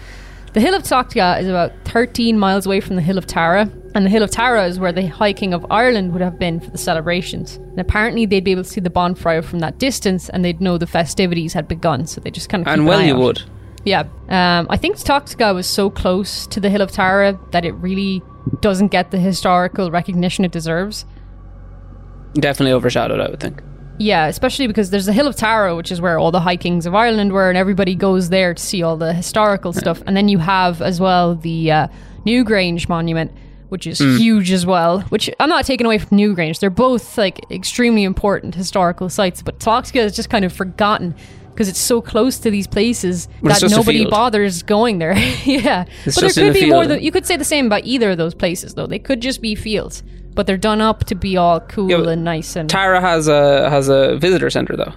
The 0.52 0.60
hill 0.60 0.74
of 0.74 0.82
Tlachtga 0.82 1.40
is 1.40 1.48
about 1.48 1.72
13 1.86 2.38
miles 2.38 2.66
away 2.66 2.80
from 2.80 2.96
the 2.96 3.02
hill 3.02 3.16
of 3.16 3.26
Tara, 3.26 3.70
and 3.94 4.04
the 4.04 4.10
hill 4.10 4.22
of 4.22 4.30
Tara 4.30 4.66
is 4.66 4.78
where 4.78 4.92
the 4.92 5.06
High 5.06 5.32
King 5.32 5.54
of 5.54 5.64
Ireland 5.70 6.12
would 6.12 6.20
have 6.20 6.38
been 6.38 6.60
for 6.60 6.70
the 6.70 6.76
celebrations. 6.78 7.56
And 7.56 7.80
apparently 7.80 8.26
they'd 8.26 8.44
be 8.44 8.52
able 8.52 8.64
to 8.64 8.68
see 8.68 8.80
the 8.80 8.90
bonfire 8.90 9.40
from 9.40 9.60
that 9.60 9.78
distance 9.78 10.28
and 10.28 10.44
they'd 10.44 10.60
know 10.60 10.76
the 10.76 10.86
festivities 10.86 11.54
had 11.54 11.68
begun. 11.68 12.06
So 12.06 12.20
they 12.20 12.30
just 12.30 12.50
kind 12.50 12.60
of 12.62 12.68
And 12.68 12.86
well, 12.86 13.00
you 13.00 13.14
out. 13.14 13.20
would. 13.20 13.42
Yeah. 13.84 14.00
Um, 14.28 14.66
I 14.68 14.76
think 14.76 14.96
Tlachtga 14.96 15.54
was 15.54 15.66
so 15.66 15.88
close 15.88 16.46
to 16.48 16.60
the 16.60 16.68
Hill 16.68 16.82
of 16.82 16.90
Tara 16.90 17.38
that 17.52 17.64
it 17.64 17.72
really 17.72 18.22
doesn't 18.60 18.88
get 18.88 19.10
the 19.10 19.18
historical 19.18 19.90
recognition 19.90 20.44
it 20.44 20.52
deserves. 20.52 21.06
Definitely 22.34 22.72
overshadowed, 22.72 23.20
I 23.20 23.28
would 23.28 23.40
think. 23.40 23.62
Yeah, 24.02 24.26
especially 24.26 24.66
because 24.66 24.90
there's 24.90 25.06
the 25.06 25.12
Hill 25.12 25.28
of 25.28 25.36
Tara, 25.36 25.76
which 25.76 25.92
is 25.92 26.00
where 26.00 26.18
all 26.18 26.32
the 26.32 26.40
High 26.40 26.56
Kings 26.56 26.86
of 26.86 26.94
Ireland 26.94 27.32
were, 27.32 27.48
and 27.48 27.56
everybody 27.56 27.94
goes 27.94 28.30
there 28.30 28.52
to 28.52 28.62
see 28.62 28.82
all 28.82 28.96
the 28.96 29.12
historical 29.12 29.72
stuff. 29.72 30.02
And 30.06 30.16
then 30.16 30.28
you 30.28 30.38
have 30.38 30.82
as 30.82 31.00
well 31.00 31.36
the 31.36 31.70
uh, 31.70 31.88
Newgrange 32.26 32.88
Monument, 32.88 33.32
which 33.68 33.86
is 33.86 33.98
huge 33.98 34.50
as 34.50 34.66
well. 34.66 35.02
Which 35.02 35.30
I'm 35.38 35.48
not 35.48 35.64
taking 35.64 35.86
away 35.86 35.98
from 35.98 36.18
Newgrange; 36.18 36.58
they're 36.58 36.68
both 36.70 37.16
like 37.16 37.48
extremely 37.50 38.02
important 38.02 38.54
historical 38.56 39.08
sites. 39.08 39.40
But 39.40 39.60
Tlachtga 39.60 40.00
is 40.00 40.16
just 40.16 40.30
kind 40.30 40.44
of 40.44 40.52
forgotten 40.52 41.14
because 41.52 41.68
it's 41.68 41.78
so 41.78 42.00
close 42.00 42.38
to 42.38 42.50
these 42.50 42.66
places 42.66 43.28
Well, 43.40 43.54
that 43.54 43.70
nobody 43.70 44.04
bothers 44.06 44.62
going 44.62 44.98
there. 44.98 45.16
yeah, 45.44 45.84
It's 46.04 46.20
but 46.20 46.34
there 46.34 46.46
could 46.46 46.54
be 46.54 46.66
more. 46.70 46.86
Than, 46.86 47.02
you 47.02 47.12
could 47.12 47.26
say 47.26 47.36
the 47.36 47.44
same 47.44 47.66
about 47.66 47.84
either 47.84 48.10
of 48.10 48.18
those 48.18 48.34
places, 48.34 48.74
though. 48.74 48.86
They 48.86 48.98
could 48.98 49.20
just 49.20 49.40
be 49.40 49.54
fields, 49.54 50.02
but 50.34 50.46
they're 50.46 50.56
done 50.56 50.80
up 50.80 51.04
to 51.04 51.14
be 51.14 51.36
all 51.36 51.60
cool 51.60 51.90
Yeah, 51.90 51.98
but 51.98 52.08
and 52.08 52.24
nice 52.24 52.56
and 52.56 52.68
Tara 52.68 53.00
has 53.00 53.28
a 53.28 53.68
has 53.70 53.88
a 53.88 54.16
visitor 54.18 54.50
center 54.50 54.76
though. 54.76 54.92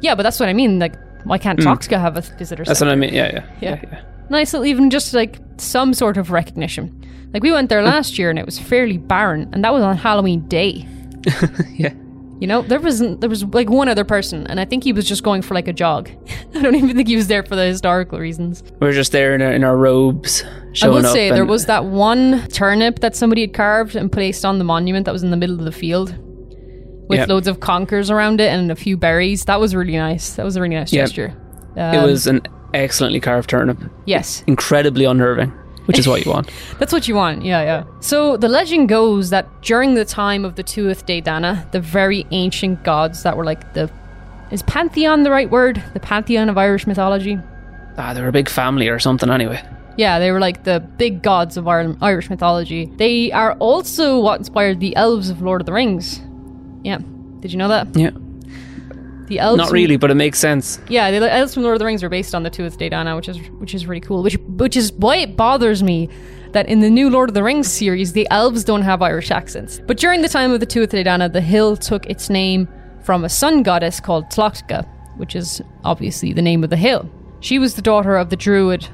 yeah, 0.00 0.14
but 0.14 0.22
that's 0.22 0.38
what 0.40 0.48
I 0.48 0.52
mean. 0.52 0.78
Like, 0.78 0.94
why 1.24 1.38
can't 1.38 1.58
mm. 1.58 1.64
Tlachtga 1.64 2.00
have 2.00 2.16
a 2.16 2.20
visitor. 2.20 2.64
That's 2.64 2.78
center? 2.78 2.90
what 2.90 2.96
I 2.96 3.00
mean. 3.00 3.14
Yeah, 3.14 3.30
yeah, 3.32 3.44
Yeah. 3.60 3.80
yeah. 3.82 3.90
yeah. 3.92 4.00
Nice 4.30 4.52
little, 4.52 4.66
even 4.66 4.90
just 4.90 5.12
like 5.14 5.38
some 5.58 5.92
sort 5.94 6.16
of 6.16 6.30
recognition. 6.30 7.00
Like 7.32 7.42
we 7.42 7.50
went 7.52 7.68
there 7.68 7.80
mm. 7.80 7.86
last 7.86 8.18
year 8.18 8.30
and 8.30 8.38
it 8.38 8.46
was 8.46 8.58
fairly 8.58 8.98
barren, 8.98 9.48
and 9.52 9.64
that 9.64 9.72
was 9.72 9.82
on 9.82 9.96
Halloween 9.96 10.46
day. 10.48 10.86
Yeah. 11.76 11.92
You 12.44 12.48
know, 12.48 12.60
there 12.60 12.78
wasn't 12.78 13.22
there 13.22 13.30
was 13.30 13.42
like 13.42 13.70
one 13.70 13.88
other 13.88 14.04
person, 14.04 14.46
and 14.48 14.60
I 14.60 14.66
think 14.66 14.84
he 14.84 14.92
was 14.92 15.08
just 15.08 15.22
going 15.22 15.40
for 15.40 15.54
like 15.54 15.66
a 15.66 15.72
jog. 15.72 16.10
I 16.54 16.60
don't 16.60 16.74
even 16.74 16.94
think 16.94 17.08
he 17.08 17.16
was 17.16 17.26
there 17.26 17.42
for 17.42 17.56
the 17.56 17.64
historical 17.64 18.18
reasons. 18.18 18.62
We 18.80 18.88
are 18.88 18.92
just 18.92 19.12
there 19.12 19.34
in 19.34 19.40
our, 19.40 19.50
in 19.50 19.64
our 19.64 19.74
robes. 19.78 20.44
I 20.82 20.88
will 20.90 21.06
up 21.06 21.14
say 21.14 21.30
there 21.30 21.46
was 21.46 21.64
that 21.64 21.86
one 21.86 22.46
turnip 22.48 22.98
that 23.00 23.16
somebody 23.16 23.40
had 23.40 23.54
carved 23.54 23.96
and 23.96 24.12
placed 24.12 24.44
on 24.44 24.58
the 24.58 24.64
monument 24.64 25.06
that 25.06 25.12
was 25.12 25.22
in 25.22 25.30
the 25.30 25.38
middle 25.38 25.58
of 25.58 25.64
the 25.64 25.72
field. 25.72 26.14
With 27.08 27.20
Yeah. 27.20 27.24
loads 27.30 27.48
of 27.48 27.60
conkers 27.60 28.10
around 28.10 28.42
it 28.42 28.52
and 28.52 28.70
a 28.70 28.76
few 28.76 28.98
berries. 28.98 29.46
That 29.46 29.58
was 29.58 29.74
really 29.74 29.96
nice. 29.96 30.34
That 30.34 30.44
was 30.44 30.56
a 30.56 30.60
really 30.60 30.74
nice 30.74 30.92
Yeah. 30.92 31.04
gesture. 31.04 31.32
It 31.76 31.80
Um, 31.80 32.04
was 32.04 32.26
an 32.26 32.42
excellently 32.74 33.20
carved 33.20 33.48
turnip. 33.48 33.78
yes. 34.04 34.44
Incredibly 34.46 35.06
unnerving, 35.06 35.50
which 35.86 35.98
is 35.98 36.06
what 36.08 36.24
you 36.24 36.30
want. 36.30 36.50
That's 36.78 36.92
what 36.92 37.08
you 37.08 37.14
want, 37.14 37.44
yeah, 37.44 37.62
yeah. 37.62 37.84
So 38.00 38.36
the 38.36 38.48
legend 38.48 38.88
goes 38.88 39.30
that 39.30 39.46
during 39.62 39.94
the 39.94 40.04
time 40.04 40.44
of 40.44 40.56
the 40.56 40.64
Tuatha 40.64 41.04
Dé 41.04 41.22
Danann, 41.22 41.70
the 41.72 41.80
very 41.80 42.26
ancient 42.30 42.84
gods 42.84 43.22
that 43.22 43.36
were 43.36 43.44
like 43.44 43.74
the 43.74 43.90
is 44.50 44.62
pantheon 44.62 45.22
the 45.22 45.30
right 45.30 45.50
word? 45.50 45.82
The 45.94 46.00
pantheon 46.00 46.48
of 46.48 46.58
Irish 46.58 46.86
mythology. 46.86 47.38
Ah, 47.96 48.14
they 48.14 48.20
were 48.20 48.28
a 48.28 48.32
big 48.32 48.48
family 48.48 48.88
or 48.88 48.98
something 48.98 49.30
anyway. 49.30 49.60
Yeah, 49.96 50.18
they 50.18 50.32
were 50.32 50.40
like 50.40 50.64
the 50.64 50.80
big 50.80 51.22
gods 51.22 51.56
of 51.56 51.68
Irish 51.68 52.28
mythology. 52.28 52.86
They 52.96 53.32
are 53.32 53.52
also 53.54 54.20
what 54.20 54.38
inspired 54.38 54.80
the 54.80 54.94
elves 54.96 55.30
of 55.30 55.40
Lord 55.40 55.60
of 55.60 55.66
the 55.66 55.72
Rings. 55.72 56.20
Yeah, 56.82 56.98
did 57.40 57.52
you 57.52 57.58
know 57.58 57.68
that? 57.68 57.96
Yeah. 57.96 58.10
The 59.26 59.38
elves. 59.38 59.58
Not 59.58 59.70
really, 59.70 59.96
but 59.96 60.10
it 60.10 60.14
makes 60.14 60.38
sense. 60.38 60.80
Yeah, 60.88 61.10
the 61.18 61.32
elves 61.32 61.54
from 61.54 61.62
Lord 61.62 61.74
of 61.74 61.78
the 61.78 61.86
Rings 61.86 62.02
are 62.02 62.08
based 62.08 62.34
on 62.34 62.42
the 62.42 62.50
Tuatha 62.50 62.76
Dé 62.76 62.92
Danann, 62.92 63.16
which 63.16 63.28
is 63.28 63.38
which 63.52 63.74
is 63.74 63.86
really 63.86 64.00
cool. 64.00 64.22
Which 64.22 64.36
which 64.46 64.76
is 64.76 64.92
why 64.92 65.16
it 65.16 65.36
bothers 65.36 65.82
me 65.82 66.08
that 66.52 66.68
in 66.68 66.80
the 66.80 66.90
new 66.90 67.10
Lord 67.10 67.30
of 67.30 67.34
the 67.34 67.42
Rings 67.42 67.70
series, 67.70 68.12
the 68.12 68.28
elves 68.30 68.64
don't 68.64 68.82
have 68.82 69.02
Irish 69.02 69.30
accents. 69.30 69.80
But 69.86 69.96
during 69.96 70.22
the 70.22 70.28
time 70.28 70.52
of 70.52 70.60
the 70.60 70.66
Tuatha 70.66 71.02
Dé 71.02 71.06
Danann, 71.06 71.32
the 71.32 71.40
hill 71.40 71.76
took 71.76 72.06
its 72.06 72.28
name 72.28 72.68
from 73.02 73.24
a 73.24 73.28
sun 73.28 73.62
goddess 73.62 74.00
called 74.00 74.26
Tlachtga, 74.26 74.86
which 75.16 75.34
is 75.34 75.60
obviously 75.84 76.32
the 76.32 76.42
name 76.42 76.62
of 76.62 76.70
the 76.70 76.76
hill. 76.76 77.10
She 77.40 77.58
was 77.58 77.74
the 77.74 77.82
daughter 77.82 78.16
of 78.16 78.30
the 78.30 78.36
druid 78.36 78.88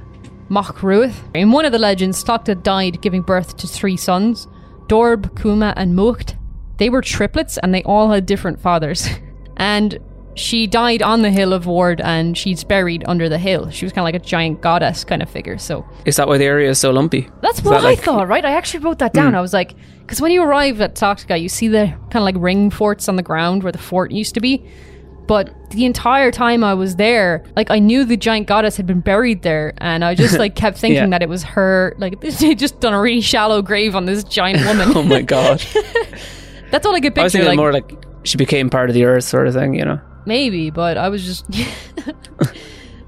Mug 0.48 0.76
Ruith. 0.78 1.14
In 1.34 1.52
one 1.52 1.64
of 1.64 1.72
the 1.72 1.78
legends, 1.78 2.22
Tlachtga 2.24 2.62
died 2.62 3.00
giving 3.00 3.22
birth 3.22 3.56
to 3.58 3.68
three 3.68 3.96
sons, 3.96 4.48
Doirb, 4.88 5.36
Cumma, 5.36 5.72
and 5.76 5.94
Mucht. 5.94 6.36
They 6.78 6.90
were 6.90 7.02
triplets 7.02 7.58
and 7.58 7.72
they 7.72 7.84
all 7.84 8.10
had 8.10 8.26
different 8.26 8.60
fathers. 8.60 9.08
and 9.56 9.98
she 10.40 10.66
died 10.66 11.02
on 11.02 11.22
the 11.22 11.30
hill 11.30 11.52
of 11.52 11.66
Ward 11.66 12.00
and 12.00 12.36
she's 12.36 12.64
buried 12.64 13.04
under 13.06 13.28
the 13.28 13.38
hill. 13.38 13.70
She 13.70 13.84
was 13.84 13.92
kind 13.92 14.02
of 14.02 14.06
like 14.12 14.14
a 14.20 14.24
giant 14.26 14.60
goddess 14.60 15.04
kind 15.04 15.22
of 15.22 15.28
figure. 15.30 15.58
So 15.58 15.84
Is 16.06 16.16
that 16.16 16.26
why 16.26 16.38
the 16.38 16.44
area 16.46 16.70
is 16.70 16.78
so 16.78 16.90
lumpy? 16.90 17.28
that's 17.42 17.58
Is 17.58 17.64
what 17.64 17.72
that 17.72 17.80
I 17.80 17.90
like- 17.90 17.98
thought, 18.00 18.26
right? 18.28 18.44
I 18.44 18.52
actually 18.52 18.80
wrote 18.84 18.98
that 19.00 19.12
down. 19.12 19.32
Hmm. 19.32 19.36
I 19.38 19.40
was 19.40 19.52
like, 19.52 19.74
because 20.00 20.20
when 20.20 20.32
you 20.32 20.42
arrive 20.42 20.80
at 20.80 20.94
Tlachtga, 20.96 21.40
you 21.40 21.48
see 21.48 21.68
the 21.68 21.86
kind 22.10 22.16
of 22.16 22.22
like 22.22 22.36
ring 22.38 22.70
forts 22.70 23.08
on 23.08 23.16
the 23.16 23.22
ground 23.22 23.62
where 23.62 23.70
the 23.72 23.78
fort 23.78 24.10
used 24.10 24.34
to 24.34 24.40
be. 24.40 24.64
But 25.26 25.54
the 25.70 25.84
entire 25.84 26.32
time 26.32 26.64
I 26.64 26.74
was 26.74 26.96
there, 26.96 27.44
like 27.54 27.70
I 27.70 27.78
knew 27.78 28.04
the 28.04 28.16
giant 28.16 28.48
goddess 28.48 28.76
had 28.76 28.86
been 28.86 28.98
buried 28.98 29.42
there, 29.42 29.74
and 29.78 30.04
I 30.04 30.16
just 30.16 30.38
like 30.40 30.56
kept 30.56 30.76
thinking 30.82 30.96
Yeah. 30.96 31.08
that 31.10 31.22
it 31.22 31.28
was 31.28 31.44
her. 31.44 31.94
Like 31.98 32.20
they 32.40 32.56
just 32.56 32.80
done 32.80 32.94
a 32.94 33.00
really 33.00 33.20
shallow 33.20 33.62
grave 33.62 33.94
on 33.94 34.06
this 34.06 34.24
giant 34.24 34.66
woman. 34.66 34.90
Oh 34.96 35.04
my 35.04 35.22
god. 35.22 35.62
That's 36.72 36.84
all 36.86 36.94
I 36.96 37.00
could 37.00 37.16
I 37.16 37.22
was 37.24 37.32
thinking 37.32 37.48
Like 37.48 37.56
more 37.58 37.72
like 37.72 37.92
she 38.24 38.36
became 38.38 38.70
part 38.70 38.90
of 38.90 38.94
the 38.94 39.04
earth 39.04 39.24
sort 39.24 39.46
of 39.46 39.54
thing, 39.54 39.74
you 39.74 39.84
know. 39.84 40.00
Maybe, 40.26 40.70
but 40.70 40.96
I 40.96 41.08
was 41.08 41.24
just. 41.24 41.46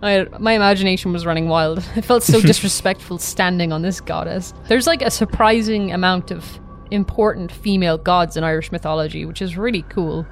I, 0.04 0.26
my 0.40 0.52
imagination 0.54 1.12
was 1.12 1.24
running 1.24 1.48
wild. 1.48 1.78
It 1.96 2.04
felt 2.04 2.24
so 2.24 2.40
disrespectful 2.52 3.18
standing 3.18 3.72
on 3.72 3.82
this 3.82 4.00
goddess. 4.00 4.52
There's 4.66 4.86
like 4.86 5.00
a 5.00 5.10
surprising 5.10 5.92
amount 5.92 6.32
of 6.32 6.58
important 6.90 7.52
female 7.52 7.98
gods 7.98 8.36
in 8.36 8.42
Irish 8.44 8.72
mythology, 8.72 9.24
which 9.24 9.40
is 9.40 9.56
really 9.56 9.82
cool. 9.82 10.26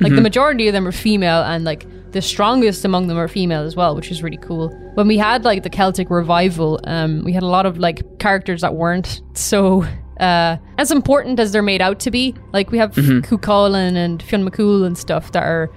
Like 0.00 0.14
the 0.14 0.22
majority 0.22 0.66
of 0.66 0.72
them 0.72 0.88
are 0.88 0.92
female, 0.92 1.42
and 1.42 1.62
like 1.62 1.86
the 2.12 2.22
strongest 2.22 2.86
among 2.86 3.08
them 3.08 3.18
are 3.18 3.28
female 3.28 3.62
as 3.62 3.76
well, 3.76 3.94
which 3.94 4.10
is 4.10 4.22
really 4.22 4.38
cool. 4.38 4.70
When 4.94 5.06
we 5.06 5.18
had 5.18 5.44
like 5.44 5.62
the 5.62 5.68
Celtic 5.68 6.08
revival, 6.08 6.80
um, 6.84 7.22
we 7.22 7.34
had 7.34 7.42
a 7.42 7.46
lot 7.46 7.66
of 7.66 7.76
like 7.76 8.18
characters 8.18 8.62
that 8.62 8.74
weren't 8.74 9.20
so 9.34 9.84
uh, 10.18 10.56
as 10.78 10.90
important 10.90 11.38
as 11.38 11.52
they're 11.52 11.60
made 11.62 11.82
out 11.82 12.00
to 12.00 12.10
be. 12.10 12.34
Like 12.54 12.70
we 12.70 12.78
have 12.78 12.92
Cuchulainn 12.94 13.94
and 13.96 14.22
Fionn 14.22 14.48
McCool 14.48 14.86
and 14.86 14.96
stuff 14.96 15.32
that 15.32 15.42
are 15.42 15.70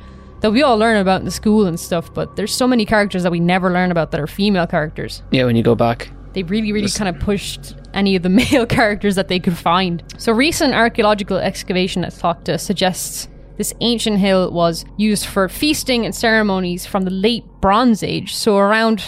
that 0.43 0.51
we 0.51 0.61
all 0.61 0.77
learn 0.77 0.97
about 0.97 1.21
in 1.21 1.25
the 1.25 1.31
school 1.31 1.65
and 1.65 1.79
stuff, 1.79 2.13
but 2.13 2.35
there's 2.35 2.53
so 2.53 2.67
many 2.67 2.85
characters 2.85 3.23
that 3.23 3.31
we 3.31 3.39
never 3.39 3.71
learn 3.71 3.91
about 3.91 4.11
that 4.11 4.19
are 4.19 4.27
female 4.27 4.67
characters. 4.67 5.23
Yeah, 5.31 5.45
when 5.45 5.55
you 5.55 5.63
go 5.63 5.73
back. 5.73 6.09
They 6.33 6.43
really, 6.43 6.73
really 6.73 6.89
kind 6.89 7.15
of 7.15 7.21
pushed 7.21 7.75
any 7.93 8.17
of 8.17 8.23
the 8.23 8.29
male 8.51 8.65
characters 8.65 9.15
that 9.15 9.29
they 9.29 9.39
could 9.39 9.57
find. 9.57 10.03
So 10.17 10.33
recent 10.33 10.73
archaeological 10.73 11.37
excavation 11.37 12.03
at 12.03 12.11
Tlachtga 12.11 12.59
suggests 12.59 13.29
this 13.55 13.73
ancient 13.79 14.17
hill 14.17 14.51
was 14.51 14.83
used 14.97 15.27
for 15.27 15.47
feasting 15.47 16.03
and 16.05 16.13
ceremonies 16.13 16.85
from 16.85 17.03
the 17.03 17.11
late 17.11 17.45
Bronze 17.61 18.03
Age, 18.03 18.35
so 18.35 18.57
around 18.57 18.99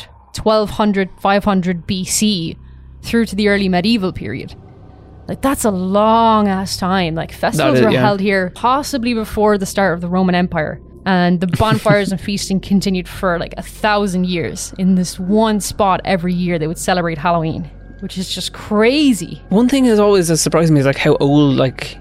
1200, 0.41 1.09
500 1.19 1.85
BC 1.85 2.57
through 3.01 3.25
to 3.25 3.35
the 3.35 3.49
early 3.49 3.67
medieval 3.67 4.13
period. 4.13 4.55
Like 5.27 5.41
that's 5.41 5.65
a 5.65 5.71
long 5.71 6.47
ass 6.47 6.77
time. 6.77 7.13
Like 7.13 7.33
festivals 7.33 7.79
is, 7.79 7.85
were 7.85 7.91
yeah. 7.91 7.99
held 7.99 8.21
here 8.21 8.51
possibly 8.51 9.13
before 9.13 9.57
the 9.57 9.65
start 9.65 9.95
of 9.95 9.99
the 9.99 10.07
Roman 10.07 10.33
Empire. 10.35 10.79
And 11.05 11.39
the 11.39 11.47
bonfires 11.47 12.11
and 12.11 12.19
feasting 12.19 12.59
continued 12.59 13.07
for 13.07 13.37
like 13.39 13.53
a 13.57 13.61
thousand 13.63 14.25
years. 14.25 14.73
In 14.79 14.95
this 14.95 15.19
one 15.19 15.59
spot 15.59 16.01
every 16.03 16.33
year, 16.33 16.57
they 16.57 16.67
would 16.67 16.77
celebrate 16.79 17.17
Halloween, 17.17 17.69
which 17.99 18.17
is 18.17 18.33
just 18.33 18.53
crazy. 18.53 19.41
One 19.49 19.69
thing 19.69 19.85
is 19.85 19.99
always 19.99 20.27
has 20.29 20.41
surprised 20.41 20.73
me 20.73 20.79
is 20.79 20.85
like 20.85 20.97
how 20.97 21.15
old 21.19 21.55
like 21.57 21.97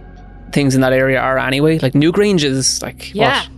things 0.52 0.74
in 0.74 0.80
that 0.80 0.92
area 0.92 1.18
are 1.20 1.38
anyway. 1.38 1.78
Like 1.78 1.92
Newgrange 1.92 2.44
is 2.44 2.80
like 2.80 3.14
Yeah. 3.14 3.40
what? 3.42 3.50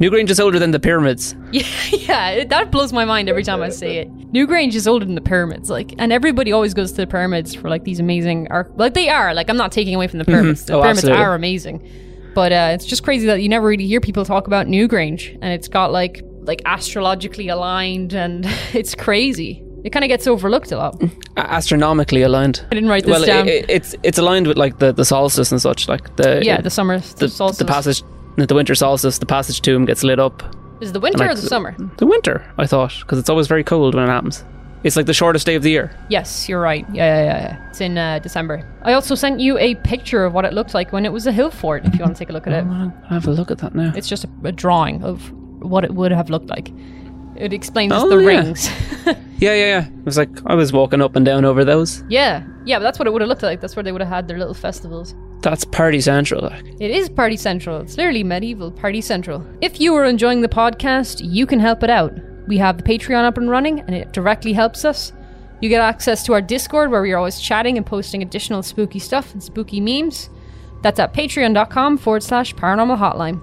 Newgrange 0.00 0.30
is 0.30 0.40
older 0.40 0.58
than 0.58 0.70
the 0.70 0.80
pyramids. 0.80 1.34
Yeah, 1.52 1.66
yeah, 1.92 2.44
that 2.44 2.70
blows 2.70 2.92
my 2.92 3.04
mind 3.04 3.28
every 3.28 3.42
time 3.42 3.60
I 3.60 3.68
say 3.70 3.98
it. 3.98 4.08
Newgrange 4.32 4.74
is 4.74 4.86
older 4.88 5.04
than 5.04 5.14
the 5.16 5.20
pyramids, 5.20 5.68
like, 5.68 5.92
and 5.98 6.10
everybody 6.12 6.52
always 6.52 6.72
goes 6.72 6.92
to 6.92 6.96
the 6.98 7.06
pyramids 7.06 7.54
for 7.54 7.68
like 7.68 7.82
these 7.84 7.98
amazing 8.00 8.46
art. 8.50 8.74
Like 8.78 8.94
they 8.94 9.08
are. 9.10 9.34
Like 9.34 9.50
I'm 9.50 9.56
not 9.58 9.72
taking 9.72 9.94
away 9.94 10.06
from 10.06 10.20
the 10.20 10.24
mm-hmm. 10.24 10.32
pyramids. 10.32 10.64
The 10.64 10.74
Oh, 10.74 10.80
pyramids 10.80 11.00
absolutely. 11.00 11.22
are 11.24 11.34
amazing, 11.34 11.86
but 12.34 12.52
uh, 12.52 12.70
it's 12.74 12.84
just 12.86 13.02
crazy 13.02 13.26
that 13.26 13.42
you 13.42 13.48
never 13.48 13.66
really 13.66 13.86
hear 13.86 14.00
people 14.00 14.24
talk 14.24 14.46
about 14.46 14.66
Newgrange, 14.66 15.34
and 15.40 15.52
it's 15.52 15.68
got 15.68 15.92
like 15.92 16.22
like 16.42 16.62
astrologically 16.66 17.48
aligned, 17.48 18.12
and 18.14 18.44
it's 18.72 18.94
crazy. 18.94 19.62
It 19.82 19.90
kind 19.90 20.04
of 20.04 20.08
gets 20.08 20.26
overlooked 20.26 20.72
a 20.72 20.76
lot. 20.76 21.02
Astronomically 21.38 22.22
aligned. 22.22 22.64
I 22.70 22.74
didn't 22.74 22.90
write 22.90 23.04
this 23.04 23.12
Well, 23.12 23.24
down. 23.24 23.48
it, 23.48 23.64
it's 23.68 23.94
it's 24.02 24.18
aligned 24.18 24.46
with 24.46 24.58
like 24.58 24.78
the, 24.78 24.92
the 24.92 25.04
solstice 25.04 25.50
and 25.52 25.60
such. 25.60 25.88
Like 25.88 26.16
the 26.16 26.40
yeah, 26.44 26.60
the 26.60 26.70
summer, 26.70 26.98
the, 26.98 27.14
the, 27.16 27.28
solstice. 27.28 27.58
the 27.58 27.64
passage, 27.64 28.02
the 28.36 28.54
winter 28.54 28.74
solstice, 28.74 29.18
the 29.18 29.26
passage 29.26 29.60
to 29.62 29.74
him 29.74 29.86
gets 29.86 30.02
lit 30.04 30.18
up. 30.18 30.42
is 30.82 30.90
it 30.90 30.92
the 30.92 31.00
winter 31.00 31.18
like 31.18 31.30
or 31.30 31.34
the- 31.34 31.42
summer? 31.48 31.74
The 31.96 32.06
winter, 32.06 32.44
I 32.58 32.66
thought, 32.66 32.94
because 33.00 33.18
it's 33.18 33.30
always 33.30 33.46
very 33.46 33.64
cold 33.64 33.94
when 33.94 34.04
it 34.04 34.08
happens. 34.08 34.44
It's 34.82 34.96
like 34.96 35.06
the 35.06 35.12
shortest 35.14 35.44
day 35.46 35.54
of 35.56 35.62
the 35.62 35.70
year. 35.70 35.90
Yes, 36.08 36.48
you're 36.48 36.60
right. 36.60 36.86
Yeah, 36.92 37.04
yeah, 37.04 37.24
yeah. 37.24 37.42
yeah. 37.42 37.68
It's 37.68 37.80
in 37.80 37.98
uh, 37.98 38.18
December. 38.20 38.66
I 38.82 38.94
also 38.94 39.14
sent 39.14 39.40
you 39.40 39.58
a 39.58 39.74
picture 39.76 40.24
of 40.24 40.32
what 40.32 40.44
it 40.44 40.52
looked 40.54 40.72
like 40.74 40.92
when 40.92 41.04
it 41.04 41.12
was 41.12 41.26
a 41.26 41.32
hill 41.32 41.50
fort. 41.50 41.84
If 41.84 41.94
you 41.94 42.00
want 42.00 42.14
to 42.16 42.18
take 42.18 42.30
a 42.30 42.32
look 42.32 42.46
at 42.46 42.52
it. 42.54 42.64
I'll 42.66 42.90
have 43.08 43.26
a 43.26 43.30
look 43.30 43.50
at 43.50 43.58
that 43.58 43.74
now. 43.74 43.92
It's 43.94 44.08
just 44.08 44.24
a, 44.24 44.28
a 44.44 44.52
drawing 44.52 45.02
of 45.04 45.30
what 45.62 45.84
it 45.84 45.92
would 45.94 46.12
have 46.12 46.30
looked 46.30 46.48
like. 46.48 46.72
It 47.36 47.52
explains 47.52 47.92
Oh, 47.94 48.08
the 48.08 48.18
yeah. 48.18 48.26
rings. 48.26 48.70
Yeah, 49.40 49.54
yeah, 49.54 49.66
yeah. 49.80 49.86
It 49.86 50.04
was 50.04 50.18
like 50.18 50.28
I 50.44 50.54
was 50.54 50.70
walking 50.70 51.00
up 51.00 51.16
and 51.16 51.24
down 51.24 51.46
over 51.46 51.64
those. 51.64 52.04
yeah, 52.10 52.44
yeah, 52.66 52.78
but 52.78 52.82
that's 52.82 52.98
what 52.98 53.08
it 53.08 53.10
would 53.10 53.22
have 53.22 53.28
looked 53.30 53.42
like. 53.42 53.62
That's 53.62 53.74
where 53.74 53.82
they 53.82 53.90
would 53.90 54.02
have 54.02 54.10
had 54.10 54.28
their 54.28 54.36
little 54.36 54.52
festivals. 54.52 55.14
That's 55.40 55.64
party 55.64 56.02
central. 56.02 56.42
Like. 56.42 56.62
It 56.78 56.90
is 56.90 57.08
Party 57.08 57.38
Central. 57.38 57.80
It's 57.80 57.96
literally 57.96 58.22
medieval 58.22 58.70
Party 58.70 59.00
Central. 59.00 59.42
If 59.62 59.80
you 59.80 59.94
are 59.94 60.04
enjoying 60.04 60.42
the 60.42 60.48
podcast, 60.48 61.22
you 61.24 61.46
can 61.46 61.58
help 61.58 61.82
it 61.82 61.88
out. 61.88 62.12
We 62.50 62.58
have 62.58 62.76
the 62.76 62.82
Patreon 62.82 63.22
up 63.22 63.38
and 63.38 63.48
running, 63.48 63.78
and 63.78 63.94
it 63.94 64.12
directly 64.12 64.52
helps 64.52 64.84
us. 64.84 65.12
You 65.60 65.68
get 65.68 65.80
access 65.80 66.24
to 66.24 66.32
our 66.32 66.42
Discord 66.42 66.90
where 66.90 67.00
we 67.00 67.12
are 67.12 67.16
always 67.16 67.40
chatting 67.40 67.76
and 67.76 67.86
posting 67.86 68.22
additional 68.22 68.64
spooky 68.64 68.98
stuff 68.98 69.32
and 69.32 69.40
spooky 69.40 69.80
memes. 69.80 70.30
That's 70.82 70.98
at 70.98 71.14
patreon.com 71.14 71.98
forward 71.98 72.24
slash 72.24 72.52
paranormal 72.56 72.98
hotline. 72.98 73.40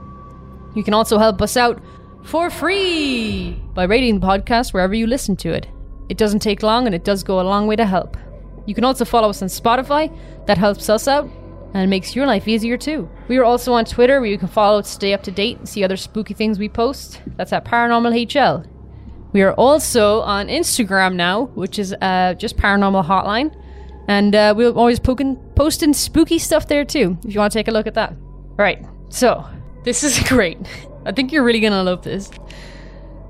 You 0.75 0.83
can 0.83 0.93
also 0.93 1.19
help 1.19 1.41
us 1.41 1.55
out 1.55 1.81
for 2.25 2.49
free 2.49 3.53
by 3.73 3.85
rating 3.85 4.19
the 4.19 4.27
podcast 4.27 4.73
wherever 4.73 4.93
you 4.93 5.07
listen 5.07 5.37
to 5.37 5.53
it. 5.53 5.69
It 6.09 6.17
doesn't 6.17 6.39
take 6.39 6.61
long 6.61 6.85
and 6.85 6.93
it 6.93 7.05
does 7.05 7.23
go 7.23 7.39
a 7.39 7.47
long 7.47 7.65
way 7.65 7.77
to 7.77 7.85
help. 7.85 8.17
You 8.65 8.75
can 8.75 8.83
also 8.83 9.05
follow 9.05 9.29
us 9.29 9.41
on 9.41 9.47
Spotify, 9.47 10.13
that 10.47 10.57
helps 10.57 10.89
us 10.89 11.07
out 11.07 11.29
and 11.73 11.89
makes 11.89 12.13
your 12.13 12.25
life 12.25 12.45
easier 12.45 12.75
too. 12.75 13.09
We 13.29 13.37
are 13.37 13.45
also 13.45 13.71
on 13.71 13.85
Twitter 13.85 14.19
where 14.19 14.29
you 14.29 14.37
can 14.37 14.49
follow 14.49 14.81
to 14.81 14.87
stay 14.87 15.13
up 15.13 15.23
to 15.23 15.31
date 15.31 15.59
and 15.59 15.69
see 15.69 15.85
other 15.85 15.95
spooky 15.95 16.33
things 16.33 16.59
we 16.59 16.67
post. 16.67 17.21
That's 17.37 17.53
at 17.53 17.63
Paranormal 17.63 18.27
HL. 18.27 18.67
We 19.37 19.43
are 19.43 19.53
also 19.53 20.21
on 20.21 20.47
Instagram 20.47 21.13
now, 21.13 21.45
which 21.53 21.77
is 21.77 21.93
uh, 22.01 22.33
just 22.39 22.57
Paranormal 22.57 23.05
Hotline. 23.05 23.55
And 24.07 24.33
uh, 24.33 24.55
we're 24.57 24.71
always 24.71 24.99
poking, 24.99 25.35
posting 25.53 25.93
spooky 25.93 26.39
stuff 26.39 26.67
there 26.67 26.83
too, 26.83 27.19
if 27.23 27.35
you 27.35 27.39
want 27.39 27.53
to 27.53 27.59
take 27.59 27.67
a 27.67 27.71
look 27.71 27.85
at 27.85 27.93
that. 27.93 28.13
All 28.13 28.55
right, 28.57 28.83
so 29.09 29.45
this 29.83 30.03
is 30.03 30.19
great. 30.27 30.57
I 31.05 31.11
think 31.11 31.31
you're 31.31 31.43
really 31.43 31.59
going 31.59 31.73
to 31.73 31.83
love 31.83 32.01
this. 32.01 32.31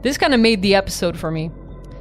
This 0.02 0.18
kind 0.18 0.34
of 0.34 0.40
made 0.40 0.62
the 0.62 0.76
episode 0.76 1.20
for 1.20 1.30
me. 1.30 1.52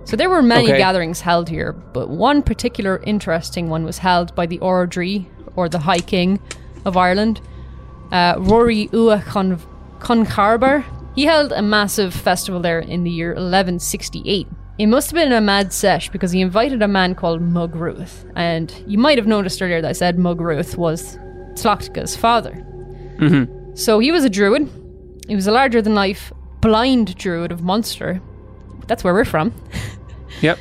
So 0.04 0.14
there 0.16 0.30
were 0.30 0.40
many 0.40 0.68
Okay. 0.68 0.78
gatherings 0.78 1.20
held 1.20 1.48
here, 1.48 1.72
but 1.72 2.08
one 2.08 2.44
particular 2.44 3.02
interesting 3.06 3.70
one 3.70 3.82
was 3.82 3.98
held 3.98 4.36
by 4.36 4.46
the 4.46 4.60
Ard 4.60 4.92
Rí, 4.92 5.26
or 5.56 5.68
the 5.68 5.80
High 5.80 5.98
King 5.98 6.38
of 6.84 6.96
Ireland, 6.96 7.40
uh, 8.12 8.36
Rory 8.38 8.88
Ua 8.92 9.20
Con- 9.26 9.60
Conchobair. 9.98 10.84
He 11.16 11.24
held 11.24 11.50
a 11.50 11.62
massive 11.62 12.14
festival 12.14 12.60
there 12.60 12.78
in 12.78 13.02
the 13.02 13.10
year 13.10 13.30
1168. 13.30 14.46
It 14.78 14.86
must 14.86 15.10
have 15.10 15.14
been 15.16 15.32
a 15.32 15.40
mad 15.40 15.72
sesh 15.72 16.10
because 16.10 16.30
he 16.30 16.42
invited 16.42 16.82
a 16.82 16.88
man 16.88 17.14
called 17.14 17.40
Mug 17.40 17.74
Ruith, 17.74 18.30
and 18.36 18.72
you 18.86 18.98
might 18.98 19.16
have 19.16 19.26
noticed 19.26 19.60
earlier 19.62 19.80
that 19.80 19.88
I 19.88 19.92
said 19.92 20.18
Mug 20.18 20.38
Ruith 20.38 20.76
was 20.76 21.16
Tlachtga's 21.54 22.14
father. 22.14 22.62
So 23.74 23.98
he 23.98 24.12
was 24.12 24.24
a 24.24 24.28
druid. 24.30 24.68
He 25.26 25.34
was 25.34 25.46
a 25.46 25.52
larger 25.52 25.80
than 25.80 25.94
life 25.94 26.32
blind 26.60 27.16
druid 27.16 27.50
of 27.50 27.62
Munster. 27.62 28.20
That's 28.86 29.02
where 29.02 29.14
we're 29.14 29.24
from. 29.24 29.54
Yep. 30.42 30.58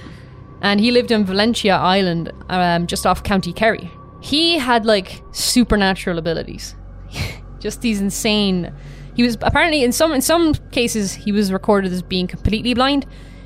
and 0.62 0.80
he 0.80 0.92
lived 0.92 1.12
in 1.12 1.26
Valentia 1.26 1.74
Island, 1.78 2.32
um, 2.50 2.88
just 2.88 3.06
off 3.06 3.24
County 3.24 3.52
Kerry. 3.52 3.92
He 4.22 4.58
had 4.58 4.86
like 4.86 5.22
supernatural 5.32 6.18
abilities, 6.18 6.76
just 7.60 7.82
these 7.82 8.00
insane. 8.00 8.72
He 9.16 9.24
was 9.24 9.38
apparently 9.42 9.84
in 9.84 9.92
some 9.92 10.12
in 10.12 10.22
some 10.22 10.54
cases 10.72 11.14
he 11.14 11.32
was 11.32 11.52
recorded 11.54 11.92
as 11.94 12.02
being 12.02 12.28
completely 12.28 12.74
blind. 12.74 13.06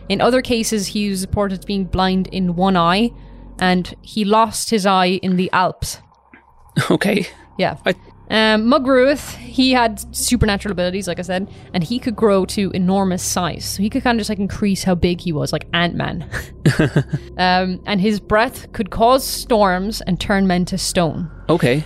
In 0.09 0.21
other 0.21 0.41
cases, 0.41 0.88
he 0.88 1.09
was 1.09 1.21
reported 1.21 1.59
as 1.59 1.65
being 1.65 1.85
blind 1.85 2.27
in 2.31 2.55
one 2.55 2.75
eye, 2.75 3.11
and 3.59 3.93
he 4.01 4.25
lost 4.25 4.71
his 4.71 4.85
eye 4.88 5.19
in 5.21 5.35
the 5.38 5.49
Alps. 5.53 5.99
Okay. 6.91 7.27
Yeah. 7.57 7.77
I- 7.85 7.93
Um, 8.31 8.67
Mug 8.67 8.85
Ruith, 8.85 9.35
he 9.38 9.71
had 9.73 9.99
supernatural 10.15 10.71
abilities, 10.71 11.07
like 11.07 11.17
I 11.19 11.23
said, 11.23 11.49
and 11.73 11.83
he 11.83 11.97
could 11.97 12.15
grow 12.15 12.45
to 12.45 12.69
enormous 12.71 13.23
size. 13.23 13.65
So 13.65 13.81
he 13.81 13.89
could 13.89 14.03
kind 14.03 14.17
of 14.17 14.19
just 14.19 14.29
like 14.29 14.38
increase 14.39 14.83
how 14.83 14.93
big 14.95 15.19
he 15.21 15.31
was, 15.31 15.51
like 15.51 15.65
Ant 15.73 15.95
Man. 15.95 16.29
um, 17.38 17.81
and 17.85 17.99
his 17.99 18.19
breath 18.19 18.71
could 18.71 18.89
cause 18.91 19.23
storms 19.25 20.01
and 20.01 20.19
turn 20.19 20.45
men 20.47 20.65
to 20.65 20.77
stone. 20.77 21.29
Okay. 21.49 21.83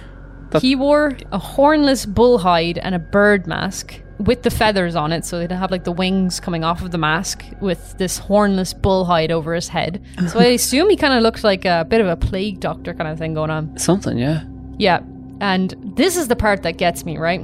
He 0.61 0.75
wore 0.75 1.17
a 1.31 1.39
hornless 1.39 2.05
bull 2.05 2.37
hide 2.39 2.77
and 2.77 2.93
a 2.95 2.99
bird 2.99 3.47
mask, 3.47 3.99
with 4.19 4.43
the 4.43 4.51
feathers 4.51 4.95
on 4.95 5.11
it, 5.11 5.25
so 5.25 5.39
they'd 5.39 5.51
have 5.51 5.71
like 5.71 5.83
the 5.83 5.91
wings 5.91 6.39
coming 6.39 6.63
off 6.63 6.81
of 6.81 6.91
the 6.91 6.97
mask 6.97 7.43
with 7.59 7.97
this 7.97 8.19
hornless 8.19 8.73
bull 8.73 9.05
hide 9.05 9.31
over 9.31 9.53
his 9.53 9.67
head. 9.67 10.01
So 10.29 10.39
I 10.39 10.45
assume 10.45 10.89
he 10.89 10.95
kind 10.95 11.13
of 11.13 11.23
looked 11.23 11.43
like 11.43 11.65
a 11.65 11.85
bit 11.89 11.99
of 11.99 12.07
a 12.07 12.15
plague 12.15 12.59
doctor 12.59 12.93
kind 12.93 13.09
of 13.09 13.17
thing 13.17 13.33
going 13.33 13.49
on. 13.49 13.77
Something, 13.77 14.17
yeah. 14.17 14.43
Yeah, 14.77 15.01
and 15.41 15.73
this 15.95 16.15
is 16.15 16.27
the 16.27 16.35
part 16.35 16.63
that 16.63 16.77
gets 16.77 17.03
me, 17.05 17.17
right? 17.17 17.41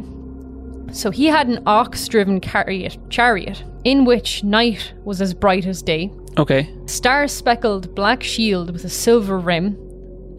So 0.91 1.11
he 1.11 1.25
had 1.25 1.47
an 1.47 1.61
ox 1.65 2.07
driven 2.07 2.39
chariot, 2.39 2.97
chariot 3.09 3.63
in 3.83 4.05
which 4.05 4.43
night 4.43 4.93
was 5.03 5.21
as 5.21 5.33
bright 5.33 5.65
as 5.65 5.81
day, 5.81 6.11
Okay. 6.37 6.69
star 6.85 7.27
speckled 7.27 7.93
black 7.95 8.23
shield 8.23 8.71
with 8.71 8.85
a 8.85 8.89
silver 8.89 9.37
rim, 9.37 9.75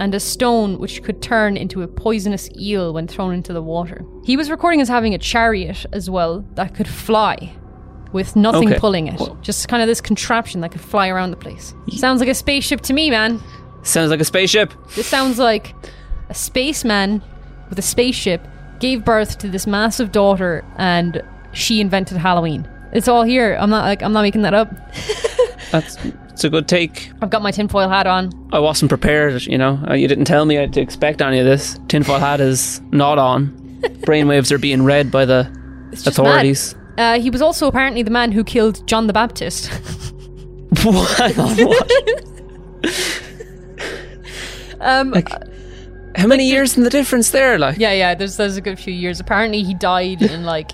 and 0.00 0.14
a 0.14 0.18
stone 0.20 0.78
which 0.78 1.02
could 1.04 1.22
turn 1.22 1.56
into 1.56 1.82
a 1.82 1.86
poisonous 1.86 2.48
eel 2.58 2.92
when 2.92 3.06
thrown 3.06 3.34
into 3.34 3.52
the 3.52 3.62
water. 3.62 4.04
He 4.24 4.36
was 4.36 4.50
recording 4.50 4.80
as 4.80 4.88
having 4.88 5.14
a 5.14 5.18
chariot 5.18 5.86
as 5.92 6.10
well 6.10 6.44
that 6.54 6.74
could 6.74 6.88
fly 6.88 7.52
with 8.12 8.34
nothing 8.34 8.70
Okay. 8.70 8.78
pulling 8.80 9.06
it. 9.06 9.20
Well- 9.20 9.36
Just 9.42 9.68
kind 9.68 9.82
of 9.82 9.86
this 9.86 10.00
contraption 10.00 10.62
that 10.62 10.72
could 10.72 10.80
fly 10.80 11.08
around 11.08 11.30
the 11.30 11.36
place. 11.36 11.74
Sounds 11.90 12.18
like 12.20 12.28
a 12.28 12.34
spaceship 12.34 12.80
to 12.82 12.92
me, 12.92 13.10
man. 13.10 13.40
Sounds 13.82 14.10
like 14.10 14.20
a 14.20 14.24
spaceship. 14.24 14.72
This 14.96 15.06
sounds 15.06 15.38
like 15.38 15.74
a 16.28 16.34
spaceman 16.34 17.22
with 17.68 17.78
a 17.78 17.82
spaceship 17.82 18.40
gave 18.80 19.04
birth 19.04 19.38
to 19.38 19.48
this 19.48 19.66
massive 19.66 20.10
daughter 20.10 20.64
and 20.76 21.22
she 21.52 21.80
invented 21.80 22.16
Halloween. 22.16 22.68
It's 22.92 23.06
all 23.06 23.22
here. 23.22 23.56
I'm 23.60 23.70
not 23.70 23.84
like 23.84 24.02
I'm 24.02 24.12
not 24.12 24.22
making 24.22 24.42
that 24.42 24.54
up. 24.54 24.70
That's 25.70 25.96
it's 26.40 26.44
a 26.46 26.48
good 26.48 26.66
take. 26.68 27.10
I've 27.20 27.28
got 27.28 27.42
my 27.42 27.50
tinfoil 27.50 27.90
hat 27.90 28.06
on. 28.06 28.32
I 28.50 28.60
wasn't 28.60 28.88
prepared, 28.88 29.44
you 29.44 29.58
know. 29.58 29.78
Uh, 29.86 29.92
You 29.92 30.08
didn't 30.08 30.24
tell 30.24 30.46
me 30.46 30.56
I 30.56 30.62
had 30.62 30.72
to 30.72 30.80
expect 30.80 31.20
any 31.20 31.38
of 31.38 31.44
this. 31.44 31.78
Tinfoil 31.88 32.18
hat 32.18 32.40
is 32.40 32.80
not 32.92 33.18
on. 33.18 33.48
Brainwaves 34.06 34.50
are 34.50 34.56
being 34.56 34.82
read 34.82 35.10
by 35.10 35.26
the 35.26 35.52
It's 35.92 36.06
authorities. 36.06 36.74
Uh, 36.96 37.20
he 37.20 37.28
was 37.28 37.42
also 37.42 37.66
apparently 37.68 38.02
the 38.02 38.10
man 38.10 38.32
who 38.32 38.42
killed 38.42 38.86
John 38.88 39.06
the 39.06 39.12
Baptist. 39.12 39.66
what? 40.82 41.36
what? 41.36 41.92
um, 44.80 45.12
How 46.16 46.26
many 46.26 46.48
years 46.48 46.74
in 46.74 46.84
the 46.84 46.90
difference 46.90 47.32
there? 47.32 47.58
Like, 47.58 47.76
yeah, 47.76 47.92
yeah. 47.92 48.14
There's 48.14 48.38
there's 48.38 48.56
a 48.56 48.62
good 48.62 48.78
few 48.78 48.94
years. 48.94 49.20
Apparently, 49.20 49.62
he 49.62 49.74
died 49.74 50.22
in 50.22 50.44
like 50.44 50.70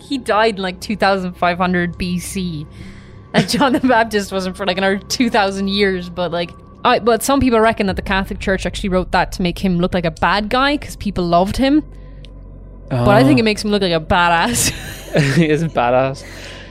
he 0.00 0.16
died 0.16 0.56
in 0.56 0.62
like 0.62 0.80
2,500 0.80 1.92
BC, 1.98 2.66
and 3.34 3.48
John 3.48 3.72
the 3.72 3.80
Baptist 3.80 4.32
wasn't 4.32 4.56
for 4.56 4.66
like 4.66 4.78
another 4.78 4.98
2,000 4.98 5.68
years. 5.68 6.08
But 6.08 6.32
like, 6.32 6.50
I 6.84 6.98
but 6.98 7.22
some 7.22 7.40
people 7.40 7.60
reckon 7.60 7.86
that 7.86 7.96
the 7.96 8.02
Catholic 8.02 8.40
Church 8.40 8.66
actually 8.66 8.88
wrote 8.90 9.12
that 9.12 9.32
to 9.32 9.42
make 9.42 9.58
him 9.58 9.78
look 9.78 9.94
like 9.94 10.04
a 10.04 10.10
bad 10.10 10.48
guy 10.48 10.76
because 10.76 10.96
people 10.96 11.26
loved 11.26 11.56
him. 11.56 11.84
But 12.88 13.08
I 13.08 13.22
think 13.22 13.38
it 13.38 13.42
makes 13.42 13.62
him 13.62 13.70
look 13.70 13.82
like 13.82 13.92
a 13.92 14.00
badass. 14.00 14.70
he 15.34 15.48
is 15.48 15.62
badass. 15.64 16.24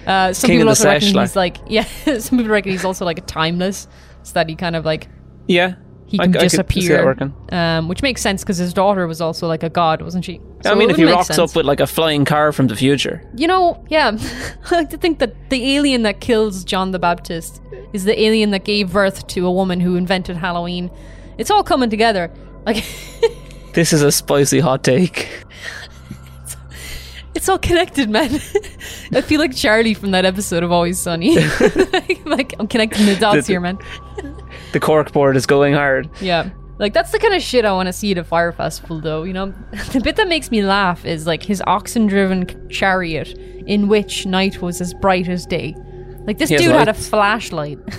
Uh, 0.07 0.33
some 0.33 0.47
King 0.47 0.59
people 0.59 0.69
also 0.69 0.87
reckon 0.87 1.13
like. 1.13 1.27
he's 1.27 1.35
like 1.35 1.57
yeah. 1.67 1.83
some 2.19 2.37
people 2.37 2.51
reckon 2.51 2.71
he's 2.71 2.85
also 2.85 3.05
like 3.05 3.19
a 3.19 3.21
timeless, 3.21 3.87
so 4.23 4.33
that 4.33 4.49
he 4.49 4.55
kind 4.55 4.75
of 4.75 4.85
like 4.85 5.07
Yeah, 5.47 5.75
he 6.07 6.17
I 6.19 6.23
can 6.23 6.37
I 6.37 6.39
could 6.39 6.51
see 6.51 6.57
that 6.57 6.67
disappear. 6.67 7.05
working. 7.05 7.33
Um, 7.51 7.87
which 7.89 8.01
makes 8.01 8.21
sense 8.21 8.41
because 8.43 8.57
his 8.57 8.73
daughter 8.73 9.05
was 9.07 9.19
also 9.19 9.45
like 9.47 9.61
a 9.61 9.69
god, 9.69 10.01
wasn't 10.01 10.23
she? 10.25 10.39
I 10.65 10.73
mean, 10.73 10.89
if 10.89 10.95
he 10.95 11.03
rocks 11.03 11.27
sense. 11.27 11.37
up 11.39 11.55
with 11.55 11.65
like 11.65 11.79
a 11.81 11.87
flying 11.87 12.23
car 12.25 12.51
from 12.53 12.67
the 12.67 12.75
future, 12.75 13.21
You 13.35 13.47
know, 13.47 13.85
yeah. 13.89 14.17
I 14.71 14.75
like 14.75 14.89
to 14.91 14.97
think 14.97 15.19
that 15.19 15.49
the 15.49 15.75
alien 15.75 16.03
that 16.03 16.21
kills 16.21 16.63
John 16.63 16.91
the 16.91 16.99
Baptist 16.99 17.61
is 17.93 18.05
the 18.05 18.19
alien 18.19 18.51
that 18.51 18.63
gave 18.63 18.91
birth 18.93 19.27
to 19.27 19.45
a 19.45 19.51
woman 19.51 19.79
who 19.81 19.95
invented 19.97 20.37
Halloween. 20.37 20.89
It's 21.37 21.51
all 21.51 21.63
coming 21.63 21.89
together. 21.89 22.31
Like 22.65 22.83
this 23.73 23.91
is 23.93 24.01
a 24.01 24.11
spicy 24.11 24.59
hot 24.61 24.83
take. 24.83 25.43
it's 27.35 27.47
all 27.49 27.59
connected, 27.59 28.09
man. 28.09 28.33
I 29.13 29.21
feel 29.21 29.39
like 29.39 29.55
Charlie 29.55 29.93
from 29.93 30.11
that 30.11 30.25
episode 30.25 30.63
of 30.63 30.71
Always 30.71 30.99
Sunny. 30.99 31.37
like, 31.91 32.25
like, 32.25 32.53
I'm 32.59 32.67
connecting 32.67 33.05
the 33.05 33.15
dots 33.19 33.45
here, 33.47 33.59
man. 33.59 33.77
The 34.73 34.79
cork 34.79 35.11
board 35.11 35.35
is 35.35 35.45
going 35.45 35.73
hard. 35.73 36.09
Yeah. 36.21 36.49
Like 36.79 36.93
that's 36.93 37.11
the 37.11 37.19
kind 37.19 37.33
of 37.33 37.41
shit 37.41 37.65
I 37.65 37.71
want 37.71 37.87
to 37.87 37.93
see 37.93 38.11
at 38.11 38.17
a 38.19 38.23
fire 38.23 38.51
festival 38.51 38.99
though, 39.01 39.23
you 39.23 39.33
know. 39.33 39.53
The 39.91 39.99
bit 39.99 40.15
that 40.17 40.27
makes 40.27 40.51
me 40.51 40.61
laugh 40.61 41.05
is 41.05 41.25
like 41.25 41.41
his 41.43 41.61
oxen-driven 41.65 42.69
chariot 42.69 43.29
in 43.65 43.87
which 43.87 44.25
night 44.25 44.61
was 44.61 44.79
as 44.81 44.93
bright 44.93 45.27
as 45.27 45.45
day. 45.45 45.75
Like 46.27 46.37
this 46.37 46.49
He 46.49 46.57
dude 46.57 46.71
had 46.71 46.87
a 46.87 46.93
flashlight. 46.93 47.79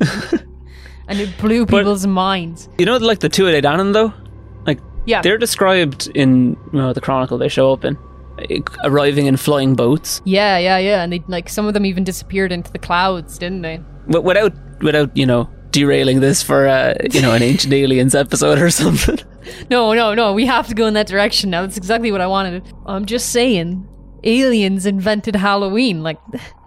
and 1.08 1.20
it 1.20 1.36
blew 1.38 1.66
But- 1.66 1.78
people's 1.80 2.06
minds. 2.06 2.68
You 2.78 2.86
know, 2.86 2.96
like 2.96 3.20
the 3.20 3.28
Tuatha 3.28 3.60
Dé 3.60 3.62
Danann 3.62 3.92
though, 3.92 4.12
like 4.66 4.80
Yeah. 5.06 5.22
they're 5.22 5.38
described 5.38 6.08
in 6.14 6.56
you 6.72 6.78
know, 6.80 6.92
the 6.92 7.00
Chronicle. 7.00 7.38
They 7.38 7.48
show 7.48 7.72
up 7.72 7.84
in 7.84 7.96
arriving 8.82 9.26
in 9.26 9.36
flying 9.36 9.74
boats, 9.76 10.20
Yeah, 10.24 10.58
yeah, 10.58 10.78
yeah. 10.78 11.02
And 11.04 11.12
they 11.12 11.22
like 11.28 11.48
some 11.48 11.66
of 11.66 11.74
them 11.74 11.86
even 11.86 12.02
disappeared 12.02 12.50
into 12.50 12.72
the 12.72 12.80
clouds, 12.80 13.38
didn't 13.38 13.62
they? 13.62 13.80
Wi- 14.08 14.24
without 14.26 14.52
without 14.82 15.16
you 15.16 15.24
know 15.24 15.48
derailing 15.74 16.20
this 16.20 16.40
for 16.42 16.68
uh, 16.68 16.94
you 17.12 17.20
know 17.20 17.32
an 17.34 17.42
ancient 17.42 17.74
aliens 17.74 18.14
episode 18.24 18.58
or 18.58 18.70
something. 18.70 19.18
No, 19.68 19.92
no, 19.92 20.14
no. 20.14 20.32
We 20.32 20.46
have 20.46 20.68
to 20.68 20.74
go 20.74 20.86
in 20.86 20.94
that 20.94 21.06
direction 21.06 21.50
now. 21.50 21.62
That's 21.62 21.76
exactly 21.76 22.10
what 22.12 22.20
I 22.20 22.26
wanted. 22.26 22.62
I'm 22.86 23.04
just 23.04 23.30
saying, 23.30 23.86
aliens 24.22 24.86
invented 24.86 25.36
Halloween. 25.36 26.02
Like, 26.02 26.18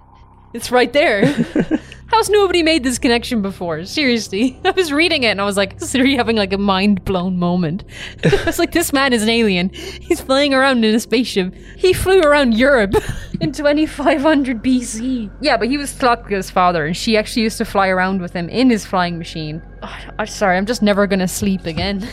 it's 0.53 0.71
right 0.71 0.91
there. 0.93 1.33
How's 2.07 2.29
nobody 2.29 2.63
made 2.63 2.83
this 2.83 2.97
connection 2.97 3.41
before? 3.41 3.83
Seriously. 3.83 4.57
I 4.65 4.71
was 4.71 4.93
reading 4.93 5.23
it 5.23 5.27
and 5.27 5.41
I 5.41 5.45
was 5.45 5.57
like, 5.57 5.79
literally 5.81 6.15
having 6.15 6.37
like 6.37 6.53
a 6.53 6.57
mind 6.57 7.03
blown 7.03 7.37
moment. 7.37 7.83
I 8.23 8.43
was 8.45 8.59
like, 8.59 8.71
this 8.71 8.93
man 8.93 9.11
is 9.13 9.23
an 9.23 9.29
alien. 9.29 9.69
He's 9.69 10.21
flying 10.21 10.53
around 10.53 10.85
in 10.85 10.95
a 10.95 10.99
spaceship. 10.99 11.53
He 11.75 11.93
flew 11.93 12.21
around 12.21 12.53
Europe 12.53 12.95
in 13.41 13.51
2500 13.51 14.63
BC. 14.63 15.29
Yeah, 15.41 15.57
but 15.57 15.67
he 15.67 15.77
was 15.77 15.93
Tlachtga's 15.93 16.49
father 16.49 16.85
and 16.85 16.95
she 16.95 17.17
actually 17.17 17.43
used 17.43 17.57
to 17.57 17.65
fly 17.65 17.89
around 17.89 18.21
with 18.21 18.33
him 18.33 18.47
in 18.49 18.69
his 18.69 18.85
flying 18.85 19.17
machine. 19.17 19.61
Oh, 19.83 19.97
I'm 20.19 20.27
sorry, 20.27 20.57
I'm 20.57 20.65
just 20.65 20.81
never 20.81 21.07
gonna 21.07 21.27
sleep 21.27 21.65
again. 21.65 22.07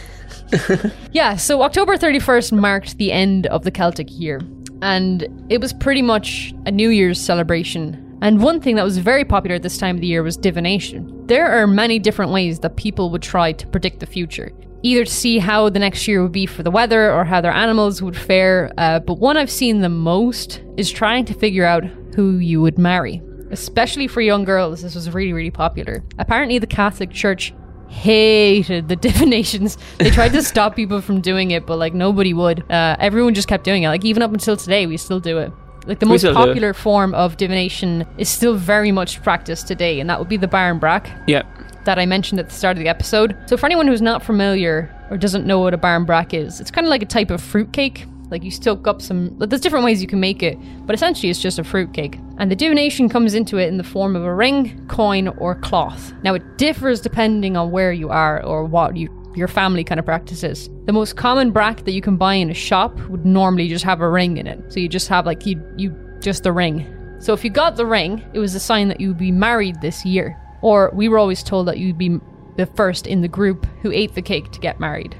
Yeah, 1.13 1.37
so 1.37 1.63
October 1.63 1.97
31st 1.97 2.53
marked 2.53 2.99
the 2.99 3.11
end 3.11 3.47
of 3.47 3.65
the 3.65 3.71
Celtic 3.71 4.09
year, 4.11 4.41
and 4.83 5.27
it 5.49 5.61
was 5.61 5.73
pretty 5.73 6.03
much 6.03 6.55
a 6.67 6.71
New 6.71 6.91
Year's 6.91 7.21
celebration. 7.21 8.04
And 8.25 8.41
one 8.41 8.59
thing 8.59 8.77
that 8.77 8.85
was 8.85 8.97
very 8.97 9.23
popular 9.23 9.57
at 9.57 9.63
this 9.63 9.77
time 9.77 9.97
of 9.97 10.01
the 10.01 10.07
year 10.07 10.23
was 10.23 10.39
divination. 10.39 11.27
There 11.27 11.47
are 11.47 11.67
many 11.67 11.99
different 11.99 12.33
ways 12.33 12.59
that 12.61 12.75
people 12.75 13.11
would 13.11 13.21
try 13.21 13.53
to 13.53 13.67
predict 13.67 14.01
the 14.01 14.07
future, 14.07 14.51
either 14.83 15.05
to 15.05 15.11
see 15.11 15.39
how 15.39 15.69
the 15.69 15.79
next 15.79 16.09
year 16.09 16.23
would 16.23 16.33
be 16.33 16.47
for 16.47 16.63
the 16.63 16.71
weather 16.71 17.13
or 17.13 17.27
how 17.27 17.43
their 17.43 17.53
animals 17.53 18.01
would 18.01 18.17
fare. 18.17 18.73
Uh, 18.79 19.01
but 19.01 19.19
one 19.19 19.37
I've 19.37 19.51
seen 19.51 19.83
the 19.83 19.91
most 19.91 20.63
is 20.79 20.91
trying 20.91 21.27
to 21.27 21.35
figure 21.35 21.67
out 21.67 21.85
who 22.17 22.39
you 22.39 22.63
would 22.63 22.79
marry. 22.79 23.21
Especially 23.51 24.07
for 24.07 24.23
young 24.23 24.45
girls, 24.45 24.81
this 24.81 24.95
was 24.95 25.11
really, 25.11 25.35
really 25.35 25.51
popular. 25.51 26.03
Apparently, 26.19 26.59
the 26.59 26.67
Catholic 26.67 27.11
Church 27.11 27.53
hated 27.89 28.89
the 28.89 28.97
divinations. 29.09 29.77
They 29.99 30.09
tried 30.09 30.33
to 30.33 30.43
stop 30.43 30.77
people 30.77 31.03
from 31.03 31.21
doing 31.21 31.51
it, 31.51 31.67
but 31.67 31.77
like 31.77 31.93
nobody 31.93 32.33
would. 32.33 32.71
Uh, 32.73 32.97
everyone 32.99 33.35
just 33.35 33.49
kept 33.49 33.65
doing 33.65 33.83
it. 33.83 33.89
Like 33.89 34.07
even 34.07 34.23
up 34.23 34.33
until 34.33 34.57
today, 34.57 34.87
we 34.87 34.97
still 34.97 35.21
do 35.21 35.37
it. 35.37 35.53
Like 35.87 36.01
the 36.01 36.07
most 36.07 36.21
still 36.21 36.33
do 36.33 36.37
popular 36.37 36.73
form 36.73 37.15
of 37.15 37.37
divination 37.37 38.07
is 38.19 38.29
still 38.29 38.57
very 38.57 38.93
much 38.93 39.23
practiced 39.23 39.69
today, 39.69 40.01
and 40.01 40.09
that 40.09 40.19
would 40.19 40.29
be 40.29 40.37
the 40.37 40.49
barn 40.49 40.79
brack 40.79 41.11
yeah, 41.27 41.43
that 41.85 41.99
I 41.99 42.07
mentioned 42.07 42.41
at 42.41 42.49
the 42.49 42.55
start 42.55 42.77
of 42.77 42.83
the 42.83 42.89
episode. 42.89 43.37
So 43.47 43.57
for 43.57 43.67
anyone 43.67 43.87
who's 43.87 44.03
not 44.03 44.23
familiar 44.23 44.95
or 45.11 45.17
doesn't 45.17 45.47
know 45.47 45.61
what 45.61 45.75
a 45.75 45.79
barn 45.79 46.05
brack 46.05 46.33
is, 46.33 46.61
it's 46.61 46.71
kind 46.71 46.87
of 46.87 46.91
like 46.91 47.03
a 47.03 47.07
type 47.07 47.31
of 47.31 47.43
fruitcake. 47.43 48.07
Like 48.31 48.43
you 48.43 48.51
soak 48.51 48.89
up 48.89 49.03
some. 49.03 49.39
There's 49.39 49.61
different 49.61 49.85
ways 49.85 50.01
you 50.01 50.09
can 50.09 50.19
make 50.19 50.43
it, 50.43 50.59
but 50.87 50.95
essentially 50.95 51.29
it's 51.29 51.41
just 51.41 51.59
a 51.59 51.65
fruitcake. 51.65 52.19
And 52.39 52.51
the 52.51 52.57
divination 52.57 53.09
comes 53.09 53.35
into 53.35 53.59
it 53.59 53.69
in 53.69 53.77
the 53.77 53.85
form 53.85 54.17
of 54.17 54.25
a 54.25 54.35
ring, 54.35 54.87
coin, 54.89 55.29
or 55.29 55.55
cloth. 55.55 56.13
Now 56.25 56.35
it 56.35 56.59
differs 56.59 57.01
depending 57.01 57.57
on 57.57 57.71
where 57.71 57.93
you 57.93 58.09
are 58.09 58.43
or 58.43 58.65
what 58.65 58.97
you 58.97 59.09
your 59.35 59.49
family 59.49 59.85
kind 59.85 59.99
of 59.99 60.05
practices. 60.05 60.71
The 60.85 60.93
most 60.93 61.17
common 61.17 61.51
brack 61.51 61.85
that 61.85 61.93
you 61.93 62.01
can 62.01 62.17
buy 62.17 62.35
in 62.35 62.51
a 62.51 62.55
shop 62.55 62.99
would 63.09 63.25
normally 63.25 63.69
just 63.69 63.85
have 63.85 64.01
a 64.01 64.09
ring 64.09 64.37
in 64.37 64.47
it. 64.47 64.73
So 64.73 64.81
you 64.81 64.89
just 64.89 65.09
have 65.09 65.27
like 65.27 65.47
you 65.47 65.63
you 65.77 65.95
just 66.21 66.43
the 66.43 66.53
ring. 66.53 66.87
So 67.21 67.33
if 67.33 67.45
you 67.45 67.51
got 67.51 67.77
the 67.77 67.87
ring, 67.87 68.25
it 68.33 68.39
was 68.39 68.55
a 68.55 68.61
sign 68.61 68.89
that 68.89 69.01
you 69.01 69.09
would 69.09 69.19
be 69.19 69.33
married 69.33 69.81
this 69.81 70.05
year. 70.05 70.39
Or 70.63 70.91
we 70.95 71.09
were 71.09 71.19
always 71.19 71.43
told 71.43 71.69
that 71.69 71.79
you'd 71.79 71.99
be 71.99 72.19
the 72.57 72.67
first 72.67 73.07
in 73.07 73.21
the 73.21 73.29
group 73.29 73.67
who 73.83 73.91
ate 73.91 74.15
the 74.15 74.23
cake 74.23 74.51
to 74.53 74.61
get 74.61 74.81
married. 74.81 75.17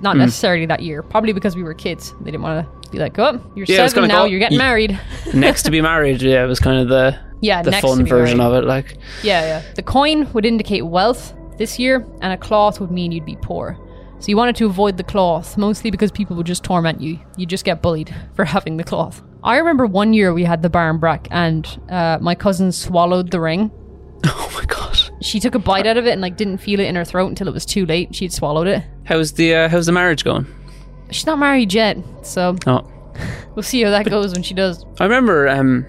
Not 0.00 0.14
hmm. 0.14 0.20
necessarily 0.20 0.66
that 0.66 0.82
year, 0.82 1.02
probably 1.02 1.32
because 1.32 1.56
we 1.56 1.62
were 1.62 1.74
kids. 1.74 2.12
They 2.20 2.30
didn't 2.30 2.42
want 2.42 2.66
to 2.66 2.90
be 2.90 2.98
like, 2.98 3.18
"Oh, 3.18 3.40
you're 3.54 3.66
Yeah, 3.68 3.86
seven 3.86 4.08
now, 4.08 4.18
call- 4.18 4.26
you're 4.28 4.40
getting 4.40 4.58
Ye- 4.58 4.64
married." 4.64 5.00
next 5.34 5.62
to 5.64 5.70
be 5.70 5.80
married. 5.80 6.20
Yeah, 6.22 6.44
it 6.44 6.48
was 6.48 6.58
kind 6.58 6.80
of 6.80 6.88
the 6.88 7.18
Yeah, 7.40 7.62
the 7.62 7.70
next 7.70 7.82
fun 7.86 8.04
version 8.04 8.38
married. 8.38 8.56
of 8.58 8.64
it. 8.64 8.66
Like, 8.66 8.96
Yeah, 9.22 9.42
yeah. 9.42 9.62
The 9.74 9.82
coin 9.82 10.30
would 10.32 10.44
indicate 10.44 10.82
wealth 10.82 11.34
this 11.62 11.78
year, 11.78 12.04
and 12.20 12.32
a 12.32 12.36
cloth 12.36 12.80
would 12.80 12.90
mean 12.90 13.12
you'd 13.12 13.24
be 13.24 13.36
poor. 13.36 13.78
So 14.18 14.26
you 14.28 14.36
wanted 14.36 14.56
to 14.56 14.66
avoid 14.66 14.96
the 14.96 15.04
cloth, 15.04 15.56
mostly 15.56 15.90
because 15.92 16.10
people 16.10 16.34
would 16.36 16.46
just 16.46 16.64
torment 16.64 17.00
you. 17.00 17.20
You'd 17.36 17.48
just 17.50 17.64
get 17.64 17.82
bullied 17.82 18.12
for 18.34 18.44
having 18.44 18.76
the 18.76 18.84
cloth. 18.84 19.22
I 19.44 19.58
remember 19.58 19.86
one 19.86 20.12
year 20.12 20.32
we 20.34 20.42
had 20.44 20.62
the 20.62 20.70
barn 20.70 20.98
brack, 20.98 21.28
and 21.30 21.66
uh, 21.88 22.18
my 22.20 22.34
cousin 22.34 22.72
swallowed 22.72 23.30
the 23.30 23.40
ring. 23.40 23.70
oh 24.26 24.50
my 24.54 24.64
god, 24.64 24.98
She 25.20 25.38
took 25.40 25.54
a 25.54 25.58
bite 25.60 25.86
out 25.86 25.96
of 25.96 26.06
it 26.06 26.12
and 26.12 26.20
like 26.20 26.36
didn't 26.36 26.58
feel 26.58 26.80
it 26.80 26.86
in 26.86 26.96
her 26.96 27.04
throat 27.04 27.28
until 27.28 27.46
it 27.48 27.54
was 27.54 27.64
too 27.66 27.86
late. 27.86 28.14
She'd 28.14 28.32
swallowed 28.32 28.66
it. 28.66 28.82
how's 29.04 29.32
the 29.32 29.54
uh, 29.54 29.68
how's 29.68 29.86
the 29.86 29.92
marriage 29.92 30.24
going? 30.24 30.46
She's 31.10 31.26
not 31.26 31.38
married 31.38 31.72
yet, 31.74 31.96
so 32.22 32.56
Oh, 32.66 32.82
We'll 33.54 33.62
see 33.62 33.82
how 33.82 33.90
that 33.90 34.08
goes 34.08 34.32
when 34.32 34.42
she 34.42 34.54
does. 34.54 34.84
I 35.00 35.04
remember 35.04 35.48
um, 35.48 35.84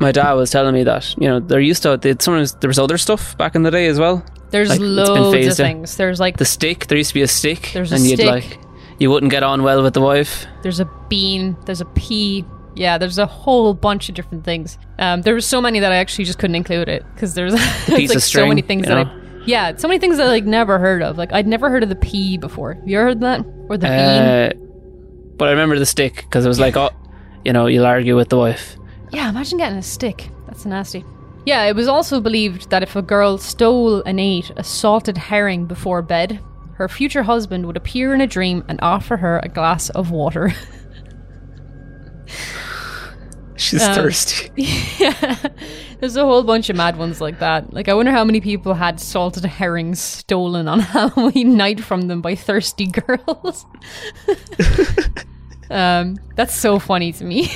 my 0.00 0.10
dad 0.12 0.32
was 0.32 0.50
telling 0.50 0.74
me 0.74 0.82
that 0.84 1.14
you 1.18 1.28
know 1.28 1.40
there 1.40 1.60
used 1.60 1.82
to 1.84 1.96
they, 1.96 2.14
sometimes 2.18 2.54
there 2.60 2.68
was 2.68 2.78
other 2.78 2.98
stuff 2.98 3.36
back 3.38 3.54
in 3.54 3.62
the 3.62 3.70
day 3.70 3.86
as 3.88 3.98
well. 4.00 4.24
There's 4.50 4.68
Like, 4.70 4.80
loads 4.80 5.46
of 5.46 5.56
things. 5.56 5.96
There's 5.96 6.18
like 6.20 6.36
The 6.38 6.44
stick 6.44 6.86
there 6.86 6.96
used 6.98 7.10
to 7.10 7.14
be 7.14 7.22
a 7.22 7.28
stick, 7.28 7.70
There's 7.74 7.92
a 7.92 7.96
and 7.96 8.04
you'd 8.04 8.18
stick. 8.18 8.26
like 8.30 8.58
you 8.98 9.10
wouldn't 9.10 9.30
get 9.30 9.42
on 9.42 9.62
well 9.62 9.82
with 9.82 9.94
the 9.94 10.00
wife. 10.00 10.46
there's 10.62 10.80
a 10.80 10.90
bean, 11.08 11.56
there's 11.66 11.80
a 11.80 11.84
pea. 11.86 12.44
Yeah, 12.74 12.96
there's 12.98 13.18
a 13.18 13.26
whole 13.26 13.74
bunch 13.74 14.08
of 14.08 14.14
different 14.14 14.44
things. 14.44 14.78
Um, 14.98 15.22
there 15.22 15.34
were 15.34 15.40
so 15.40 15.60
many 15.60 15.80
that 15.80 15.90
I 15.92 15.96
actually 15.96 16.24
just 16.26 16.38
couldn't 16.38 16.54
include 16.56 16.88
it 16.88 17.04
because 17.14 17.34
there's 17.34 17.52
like 17.88 18.14
of 18.14 18.22
so 18.22 18.46
many 18.46 18.62
things 18.62 18.86
you 18.86 18.94
that? 18.94 19.06
I, 19.06 19.42
yeah, 19.46 19.76
so 19.76 19.88
many 19.88 19.98
things 19.98 20.16
that 20.18 20.26
I 20.26 20.30
like 20.30 20.44
never 20.44 20.78
heard 20.78 21.02
of. 21.02 21.16
Like 21.18 21.32
I'd 21.32 21.46
never 21.46 21.70
heard 21.70 21.82
of 21.82 21.88
the 21.88 21.96
pea 21.96 22.36
before. 22.38 22.74
Have 22.74 22.88
you 22.88 22.98
ever 22.98 23.08
heard 23.08 23.20
that 23.20 23.40
or 23.68 23.76
the 23.78 23.86
bean? 23.86 23.92
Uh, 23.92 24.52
but 25.36 25.48
I 25.48 25.50
remember 25.52 25.78
the 25.78 25.86
stick 25.86 26.16
because 26.16 26.44
it 26.44 26.48
was 26.48 26.60
like, 26.60 26.76
oh, 26.76 26.90
you 27.44 27.52
know, 27.52 27.66
you'll 27.66 27.86
argue 27.86 28.14
with 28.16 28.28
the 28.28 28.36
wife. 28.38 28.76
Yeah, 29.10 29.28
imagine 29.28 29.58
getting 29.58 29.78
a 29.78 29.82
stick. 29.82 30.28
That's 30.46 30.64
nasty. 30.66 31.04
Yeah, 31.48 31.64
it 31.64 31.74
was 31.74 31.88
also 31.88 32.20
believed 32.20 32.68
that 32.68 32.82
if 32.82 32.94
a 32.94 33.00
girl 33.00 33.38
stole 33.38 34.02
and 34.02 34.20
ate 34.20 34.50
a 34.58 34.62
salted 34.62 35.16
herring 35.16 35.64
before 35.64 36.02
bed, 36.02 36.40
her 36.74 36.88
future 36.90 37.22
husband 37.22 37.64
would 37.66 37.76
appear 37.78 38.12
in 38.12 38.20
a 38.20 38.26
dream 38.26 38.62
and 38.68 38.78
offer 38.82 39.16
her 39.16 39.40
a 39.42 39.48
glass 39.48 39.88
of 39.90 40.10
water. 40.10 40.52
She's 43.56 43.82
Um, 43.82 43.94
thirsty. 43.94 44.50
yeah, 44.98 45.36
there's 46.00 46.16
a 46.16 46.24
whole 46.24 46.42
bunch 46.42 46.68
of 46.68 46.76
mad 46.76 46.98
ones 46.98 47.18
like 47.22 47.38
that. 47.38 47.72
Like, 47.72 47.88
I 47.88 47.94
wonder 47.94 48.12
how 48.12 48.24
many 48.24 48.42
people 48.42 48.74
had 48.74 49.00
salted 49.00 49.46
herrings 49.46 50.00
stolen 50.00 50.68
on 50.68 50.80
Halloween 50.94 51.56
night 51.56 51.80
from 51.80 52.08
them 52.08 52.20
by 52.20 52.34
thirsty 52.34 52.88
girls. 52.88 53.64
um, 55.70 56.18
that's 56.36 56.54
so 56.54 56.78
funny 56.78 57.10
to 57.12 57.24
me. 57.24 57.50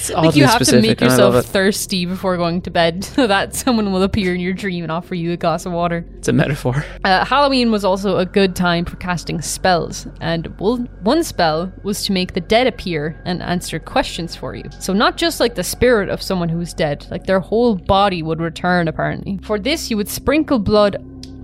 It's 0.00 0.10
like, 0.10 0.36
you 0.36 0.44
have 0.44 0.62
to 0.62 0.80
make 0.80 1.00
and 1.00 1.10
I 1.10 1.16
love 1.16 1.34
yourself 1.34 1.52
thirsty 1.52 2.06
before 2.06 2.36
going 2.36 2.62
to 2.62 2.70
bed 2.70 3.04
so 3.16 3.26
that 3.26 3.54
someone 3.54 3.92
will 3.92 4.02
appear 4.02 4.34
in 4.34 4.40
your 4.40 4.52
dream 4.52 4.82
and 4.82 4.92
offer 4.92 5.14
you 5.14 5.32
a 5.32 5.36
glass 5.36 5.66
of 5.66 5.72
water. 5.72 6.04
It's 6.16 6.28
a 6.28 6.32
metaphor. 6.32 6.84
Uh, 7.02 7.24
Halloween 7.24 7.70
was 7.72 7.84
also 7.84 8.18
a 8.18 8.26
good 8.26 8.54
time 8.54 8.84
for 8.84 8.96
casting 8.96 9.40
spells, 9.40 10.06
and 10.20 10.46
one 10.60 10.86
one 11.00 11.24
spell 11.24 11.72
was 11.82 12.04
to 12.04 12.12
make 12.12 12.34
the 12.34 12.40
dead 12.40 12.66
appear 12.66 13.20
and 13.24 13.42
answer 13.42 13.78
questions 13.78 14.36
for 14.36 14.54
you. 14.54 14.64
So, 14.80 14.92
not 14.92 15.16
just 15.16 15.40
like 15.40 15.54
the 15.54 15.64
spirit 15.64 16.10
of 16.10 16.20
someone 16.20 16.50
who's 16.50 16.74
dead, 16.74 17.06
like 17.10 17.24
their 17.24 17.40
whole 17.40 17.74
body 17.74 18.22
would 18.22 18.38
return 18.40 18.86
apparently. 18.86 19.38
For 19.42 19.58
this, 19.58 19.90
you 19.90 19.96
would 19.96 20.08
sprinkle 20.08 20.58
blood. 20.58 20.96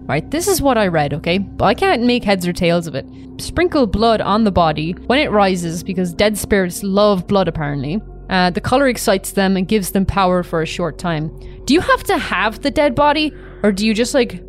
Right, 0.07 0.31
this 0.31 0.47
is 0.47 0.63
what 0.63 0.79
I 0.79 0.87
read, 0.87 1.15
okay? 1.15 1.39
But 1.39 1.65
I 1.65 1.75
can't 1.75 2.05
make 2.05 2.23
heads 2.23 2.47
or 2.47 2.53
tails 2.53 2.87
of 2.87 2.95
it. 2.95 3.07
Sprinkle 3.39 3.87
blood 3.89 4.21
on 4.21 4.45
the 4.45 4.53
body 4.53 4.93
when 4.93 5.19
it 5.19 5.33
rises 5.33 5.83
because 5.83 6.13
dead 6.13 6.39
spirits 6.39 6.83
love 6.85 7.27
blood 7.27 7.49
apparently. 7.49 8.01
Uh, 8.29 8.51
the 8.51 8.61
color 8.61 8.89
excites 8.89 9.33
them 9.33 9.57
and 9.57 9.69
gives 9.69 9.93
them 9.93 10.05
power 10.05 10.43
for 10.43 10.63
a 10.63 10.67
short 10.67 10.99
time. 10.99 11.29
Do 11.65 11.75
you 11.75 11.81
have 11.81 12.03
to 12.05 12.19
have 12.19 12.63
the 12.63 12.71
dead 12.71 12.95
body, 12.95 13.33
or 13.63 13.73
do 13.73 13.87
you 13.87 13.95
just 13.95 14.15
like 14.15 14.43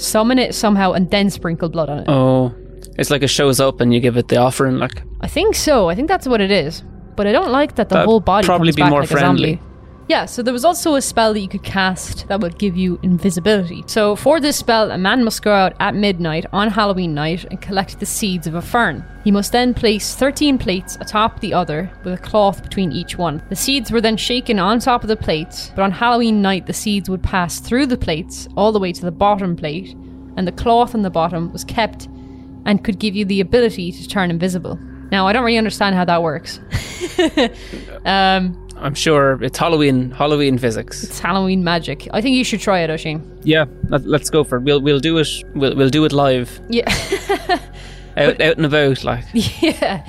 summon 0.00 0.38
it 0.38 0.54
somehow 0.54 0.92
and 0.92 1.10
then 1.10 1.30
sprinkle 1.30 1.68
blood 1.68 1.88
on 1.88 1.98
it. 2.00 2.04
Oh, 2.08 2.54
it's 2.98 3.10
like 3.10 3.22
it 3.22 3.28
shows 3.28 3.60
up 3.60 3.80
and 3.80 3.92
you 3.94 4.00
give 4.00 4.16
it 4.16 4.28
the 4.28 4.36
offering. 4.36 4.78
Like 4.78 5.02
I 5.20 5.28
think 5.28 5.54
so. 5.54 5.88
I 5.88 5.94
think 5.94 6.08
that's 6.08 6.26
what 6.26 6.40
it 6.40 6.50
is. 6.50 6.82
But 7.16 7.26
I 7.26 7.32
don't 7.32 7.50
like 7.50 7.76
that 7.76 7.88
the 7.88 7.96
That'd 7.96 8.06
whole 8.08 8.20
body 8.20 8.46
probably 8.46 8.68
comes 8.68 8.76
be 8.76 8.82
back 8.82 8.90
more 8.90 9.00
like 9.00 9.10
friendly. 9.10 9.54
a 9.54 9.56
zombie. 9.56 9.69
Yeah, 10.10 10.24
so 10.24 10.42
there 10.42 10.52
was 10.52 10.64
also 10.64 10.96
a 10.96 11.02
spell 11.02 11.32
that 11.34 11.38
you 11.38 11.46
could 11.46 11.62
cast 11.62 12.26
that 12.26 12.40
would 12.40 12.58
give 12.58 12.76
you 12.76 12.98
invisibility. 13.04 13.84
So 13.86 14.16
for 14.16 14.40
this 14.40 14.56
spell, 14.56 14.90
a 14.90 14.98
man 14.98 15.22
must 15.22 15.40
go 15.40 15.52
out 15.52 15.76
at 15.78 15.94
midnight 15.94 16.46
on 16.52 16.68
Halloween 16.68 17.14
night 17.14 17.44
and 17.44 17.62
collect 17.62 18.00
the 18.00 18.06
seeds 18.06 18.48
of 18.48 18.56
a 18.56 18.60
fern. 18.60 19.04
He 19.22 19.30
must 19.30 19.52
then 19.52 19.72
place 19.72 20.16
13 20.16 20.58
plates 20.58 20.98
atop 21.00 21.38
the 21.38 21.54
other 21.54 21.92
with 22.02 22.14
a 22.14 22.22
cloth 22.22 22.60
between 22.60 22.90
each 22.90 23.18
one. 23.18 23.40
The 23.50 23.54
seeds 23.54 23.92
were 23.92 24.00
then 24.00 24.16
shaken 24.16 24.58
on 24.58 24.80
top 24.80 25.04
of 25.04 25.08
the 25.08 25.16
plates, 25.16 25.70
but 25.76 25.82
on 25.82 25.92
Halloween 25.92 26.42
night 26.42 26.66
the 26.66 26.72
seeds 26.72 27.08
would 27.08 27.22
pass 27.22 27.60
through 27.60 27.86
the 27.86 27.96
plates 27.96 28.48
all 28.56 28.72
the 28.72 28.80
way 28.80 28.90
to 28.90 29.02
the 29.02 29.12
bottom 29.12 29.54
plate, 29.54 29.94
and 30.36 30.44
the 30.44 30.50
cloth 30.50 30.92
on 30.92 31.02
the 31.02 31.10
bottom 31.10 31.52
was 31.52 31.62
kept 31.62 32.08
and 32.66 32.82
could 32.82 32.98
give 32.98 33.14
you 33.14 33.24
the 33.24 33.40
ability 33.40 33.92
to 33.92 34.08
turn 34.08 34.28
invisible. 34.28 34.76
Now, 35.12 35.28
I 35.28 35.32
don't 35.32 35.44
really 35.44 35.58
understand 35.58 35.94
how 35.94 36.04
that 36.04 36.22
works. 36.22 36.58
um, 38.04 38.59
I'm 38.80 38.94
sure 38.94 39.42
it's 39.42 39.58
Halloween. 39.58 40.10
Halloween 40.10 40.58
physics. 40.58 41.04
it's 41.04 41.20
Halloween 41.20 41.62
magic. 41.62 42.08
I 42.12 42.20
think 42.20 42.36
you 42.36 42.44
should 42.44 42.60
try 42.60 42.80
it, 42.80 42.90
Oisin. 42.90 43.38
Yeah, 43.42 43.66
let, 43.88 44.06
let's 44.06 44.30
go 44.30 44.42
for 44.44 44.56
it. 44.56 44.62
We'll 44.62 44.80
we'll 44.80 45.00
do 45.00 45.18
it. 45.18 45.28
We'll 45.54 45.76
we'll 45.76 45.90
do 45.90 46.04
it 46.04 46.12
live, 46.12 46.60
Yeah. 46.68 46.88
out 48.16 48.40
out 48.40 48.56
and 48.56 48.66
about. 48.66 49.04
Like 49.04 49.24
yeah. 49.32 50.04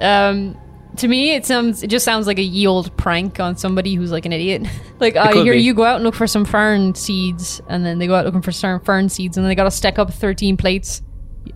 Um, 0.00 0.56
to 0.96 1.08
me, 1.08 1.34
it 1.34 1.44
sounds 1.44 1.82
it 1.82 1.88
just 1.88 2.04
sounds 2.04 2.26
like 2.26 2.38
a 2.38 2.42
ye 2.42 2.66
old 2.66 2.96
prank 2.96 3.40
on 3.40 3.56
somebody 3.56 3.94
who's 3.94 4.12
like 4.12 4.24
an 4.24 4.32
idiot. 4.32 4.66
like, 5.00 5.16
I 5.16 5.32
hear 5.32 5.52
be. 5.52 5.60
you 5.60 5.74
go 5.74 5.84
out 5.84 5.96
and 5.96 6.04
look 6.04 6.14
for 6.14 6.26
some 6.26 6.44
fern 6.44 6.94
seeds, 6.94 7.60
and 7.68 7.84
then 7.84 7.98
they 7.98 8.06
go 8.06 8.14
out 8.14 8.24
looking 8.24 8.42
for 8.42 8.52
some 8.52 8.80
fern 8.80 9.08
seeds, 9.08 9.36
and 9.36 9.44
then 9.44 9.48
they 9.48 9.54
got 9.54 9.64
to 9.64 9.70
stack 9.70 9.98
up 9.98 10.12
thirteen 10.12 10.56
plates, 10.56 11.02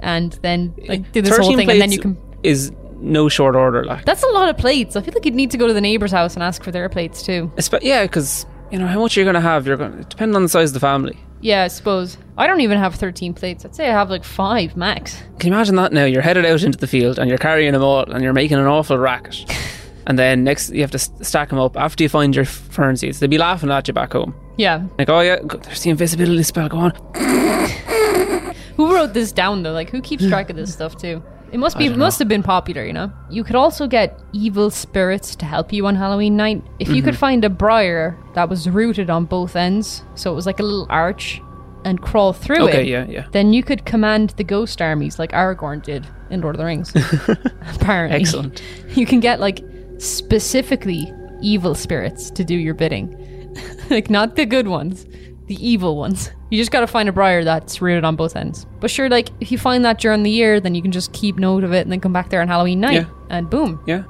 and 0.01 0.33
then 0.43 0.75
like 0.89 1.11
do 1.13 1.23
this 1.23 1.37
whole 1.37 1.57
thing, 1.57 1.71
and 1.71 1.81
then 1.81 1.93
you 1.93 2.01
can. 2.01 2.19
is 2.43 2.73
no 3.01 3.29
short 3.29 3.57
order. 3.57 3.85
Like 3.85 4.05
That's 4.05 4.23
a 4.23 4.29
lot 4.29 4.49
of 4.49 4.57
plates. 4.59 4.97
I 4.97 5.01
feel 5.03 5.15
like 5.15 5.25
you'd 5.25 5.35
need 5.35 5.51
to 5.53 5.59
go 5.59 5.67
to 5.67 5.73
the 5.73 5.81
neighbor's 5.81 6.13
house 6.13 6.35
and 6.35 6.43
ask 6.43 6.63
for 6.63 6.71
their 6.71 6.89
plates 6.89 7.23
too. 7.23 7.51
Espe- 7.57 7.81
yeah, 7.83 8.03
because 8.05 8.47
you 8.71 8.79
know 8.79 8.87
how 8.87 9.01
much 9.01 9.17
you're 9.17 9.25
gonna 9.27 9.41
have. 9.41 9.67
You're 9.67 9.77
gonna 9.77 10.05
depending 10.05 10.37
on 10.37 10.43
the 10.43 10.49
size 10.49 10.71
of 10.71 10.75
the 10.75 10.81
family. 10.81 11.19
Yeah, 11.43 11.63
I 11.65 11.69
suppose. 11.69 12.19
I 12.37 12.47
don't 12.47 12.61
even 12.61 12.77
have 12.79 12.95
13 12.97 13.33
plates. 13.33 13.65
I'd 13.65 13.75
say 13.75 13.89
I 13.89 13.93
have 13.93 14.11
like 14.11 14.25
five 14.25 14.77
max. 14.77 15.17
Can 15.39 15.49
you 15.51 15.55
imagine 15.57 15.75
that 15.77 15.93
now? 15.93 16.05
You're 16.05 16.21
headed 16.23 16.45
out 16.45 16.63
into 16.63 16.77
the 16.79 16.87
field 16.87 17.19
and 17.19 17.29
you're 17.31 17.39
carrying 17.39 17.73
them 17.73 17.83
all 17.83 18.03
and 18.11 18.23
you're 18.23 18.35
making 18.35 18.59
an 18.59 18.67
awful 18.67 18.99
racket. 18.99 19.51
and 20.07 20.19
then 20.19 20.45
next 20.45 20.71
you 20.71 20.83
have 20.83 20.91
to 20.91 20.99
stack 20.99 21.49
them 21.49 21.59
up 21.59 21.77
after 21.79 22.03
you 22.03 22.09
find 22.11 22.37
your 22.37 22.45
fern 22.45 22.97
seeds. 22.97 23.21
They'd 23.21 23.31
be 23.31 23.39
laughing 23.39 23.71
at 23.71 23.89
you 23.89 23.95
back 23.95 24.13
home. 24.13 24.35
Yeah. 24.59 24.87
Like, 24.99 25.09
oh 25.09 25.21
yeah, 25.21 25.39
go- 25.47 25.57
there's 25.59 25.83
the 25.83 25.89
invisibility 25.91 26.43
spell. 26.43 26.69
Go 26.69 26.77
on. 26.79 26.91
Who 28.77 28.95
wrote 28.95 29.13
this 29.15 29.33
down 29.33 29.63
though? 29.63 29.73
Like, 29.73 29.91
who 29.91 30.01
keeps 30.01 30.27
track 30.29 30.51
of 30.51 30.57
this 30.57 30.73
stuff 30.73 30.97
too? 30.97 31.23
It 31.53 31.59
must 31.59 31.77
be. 31.79 31.89
must 31.89 32.19
have 32.21 32.29
been 32.29 32.43
popular, 32.43 32.85
you 32.85 32.93
know. 32.93 33.13
You 33.29 33.43
could 33.45 33.57
also 33.57 33.87
get 33.87 34.19
evil 34.33 34.71
spirits 34.71 35.35
to 35.37 35.45
help 35.47 35.73
you 35.73 35.87
on 35.87 35.97
Halloween 35.97 36.37
night. 36.37 36.63
If 36.79 36.89
you 36.89 36.97
Mm-hmm. 36.97 37.05
could 37.07 37.17
find 37.17 37.45
a 37.45 37.51
briar 37.51 38.17
that 38.35 38.49
was 38.49 38.69
rooted 38.69 39.11
on 39.11 39.25
both 39.25 39.57
ends, 39.57 40.03
so 40.15 40.31
it 40.33 40.35
was 40.35 40.47
like 40.47 40.61
a 40.61 40.63
little 40.63 40.87
arch, 40.91 41.41
and 41.85 42.01
crawl 42.03 42.33
through 42.35 42.69
Okay, 42.69 42.83
it, 42.83 42.89
yeah, 42.89 43.07
yeah. 43.09 43.27
then 43.33 43.55
you 43.55 43.63
could 43.63 43.87
command 43.87 44.31
the 44.37 44.45
ghost 44.45 44.83
armies 44.83 45.19
like 45.19 45.33
Aragorn 45.33 45.83
did 45.83 46.07
in 46.29 46.43
Lord 46.43 46.55
of 46.55 46.59
the 46.59 46.65
Rings. 46.67 46.93
Apparently, 47.75 48.21
Excellent. 48.21 48.63
You 48.95 49.07
can 49.07 49.19
get 49.21 49.41
like 49.41 49.65
specifically 49.99 51.11
evil 51.41 51.75
spirits 51.75 52.31
to 52.33 52.45
do 52.45 52.55
your 52.55 52.75
bidding. 52.75 53.17
like 53.91 54.11
not 54.11 54.37
the 54.37 54.45
good 54.47 54.69
ones, 54.69 55.07
the 55.51 55.69
evil 55.69 55.97
ones. 55.97 56.31
You 56.51 56.59
just 56.59 56.71
gotta 56.71 56.87
find 56.87 57.09
a 57.09 57.13
briar 57.13 57.43
that's 57.43 57.83
rooted 57.83 58.05
on 58.05 58.15
both 58.15 58.37
ends. 58.37 58.67
But 58.79 58.89
sure, 58.89 59.09
like 59.09 59.31
if 59.41 59.51
you 59.51 59.59
find 59.59 59.85
that 59.85 59.99
during 59.99 60.23
the 60.23 60.31
year, 60.31 60.61
then 60.61 60.77
you 60.77 60.81
can 60.83 60.93
just 60.93 61.13
keep 61.13 61.37
note 61.37 61.65
of 61.65 61.73
it 61.73 61.81
and 61.81 61.91
then 61.91 61.99
come 61.99 62.13
back 62.13 62.31
there 62.31 62.41
on 62.41 62.47
Halloween 62.47 62.79
night 62.79 62.93
Yeah. 62.95 63.05
and 63.31 63.51
boom. 63.51 63.83
Yeah, 63.85 64.05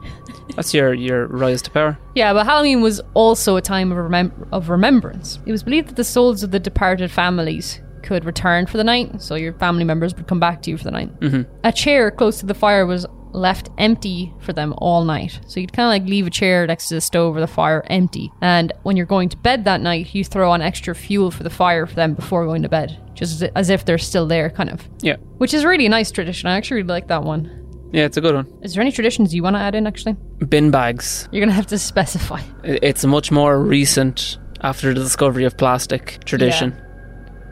that's 0.55 0.74
your 0.74 0.92
your 0.92 1.26
rise 1.29 1.62
to 1.62 1.70
power. 1.70 1.98
Yeah, 2.14 2.35
but 2.35 2.44
Halloween 2.44 2.83
was 2.83 3.00
also 3.14 3.57
a 3.57 3.62
time 3.62 3.90
of, 3.90 3.96
remem- 3.96 4.48
of 4.53 4.68
remembrance. 4.68 5.38
It 5.46 5.53
was 5.53 5.62
believed 5.62 5.88
that 5.88 5.96
the 5.96 6.05
souls 6.05 6.42
of 6.42 6.50
the 6.50 6.61
departed 6.61 7.11
families 7.11 7.81
could 8.03 8.24
return 8.26 8.66
for 8.66 8.76
the 8.76 8.85
night, 8.85 9.22
so 9.22 9.35
your 9.35 9.55
family 9.55 9.85
members 9.85 10.14
would 10.14 10.26
come 10.26 10.40
back 10.40 10.61
to 10.62 10.70
you 10.70 10.76
for 10.76 10.85
the 10.85 10.90
night. 10.90 11.20
Mm-hmm. 11.20 11.42
A 11.64 11.72
chair 11.72 12.11
close 12.11 12.38
to 12.40 12.46
the 12.46 12.55
fire 12.55 12.85
was 12.85 13.07
left 13.33 13.71
empty 13.79 14.33
for 14.40 14.53
them 14.53 14.75
all 14.79 15.05
night. 15.05 15.40
So 15.47 15.61
you'd 15.61 15.73
kind 15.73 15.87
of 15.87 15.90
like 16.03 16.09
leave 16.11 16.27
a 16.27 16.31
chair 16.31 16.66
next 16.66 16.88
to 16.88 16.95
the 16.95 17.01
stove 17.01 17.37
or 17.37 17.40
the 17.40 17.47
fire 17.47 17.85
empty. 17.88 18.31
And 18.40 18.73
when 18.83 18.97
you're 18.97 19.07
going 19.07 19.29
to 19.31 19.37
bed 19.37 19.64
that 19.64 19.81
night, 19.81 20.14
you 20.14 20.25
throw 20.25 20.51
on 20.51 20.62
extra 20.62 20.95
fuel 20.95 21.31
for 21.31 21.43
the 21.43 21.51
fire 21.51 21.87
for 21.87 21.95
them 21.95 22.14
before 22.14 22.45
going 22.47 22.62
to 22.62 22.69
bed, 22.69 22.99
just 23.14 23.43
as- 23.55 23.71
if 23.71 23.85
they're 23.85 23.99
still 23.99 24.27
there, 24.27 24.51
kind 24.51 24.71
of. 24.71 24.88
Yeah, 25.03 25.16
Which 25.38 25.55
is 25.55 25.64
really 25.64 25.87
a 25.87 25.90
nice 25.90 26.11
tradition. 26.11 26.49
I 26.49 26.57
actually 26.57 26.79
really 26.79 26.88
like 26.88 27.09
that 27.09 27.23
one. 27.25 27.88
yeah, 27.93 28.05
it's 28.05 28.16
a 28.16 28.21
good 28.21 28.35
one. 28.35 28.47
Is 28.62 28.75
there 28.75 28.81
any 28.83 28.93
traditions 28.93 29.35
you 29.35 29.43
want 29.43 29.57
to 29.57 29.61
add 29.61 29.75
in, 29.75 29.87
actually? 29.87 30.16
Bin 30.49 30.71
bags. 30.71 31.29
You're 31.33 31.40
going 31.40 31.49
to 31.51 31.55
have 31.55 31.66
to 31.69 31.79
specify. 31.93 32.40
It's 32.64 33.05
a 33.05 33.09
much 33.09 33.31
more 33.31 33.61
recent 33.62 34.38
after 34.62 34.93
the 34.93 35.01
discovery 35.01 35.45
of 35.45 35.57
plastic 35.57 36.25
tradition. 36.25 36.73
Yeah, 36.77 36.85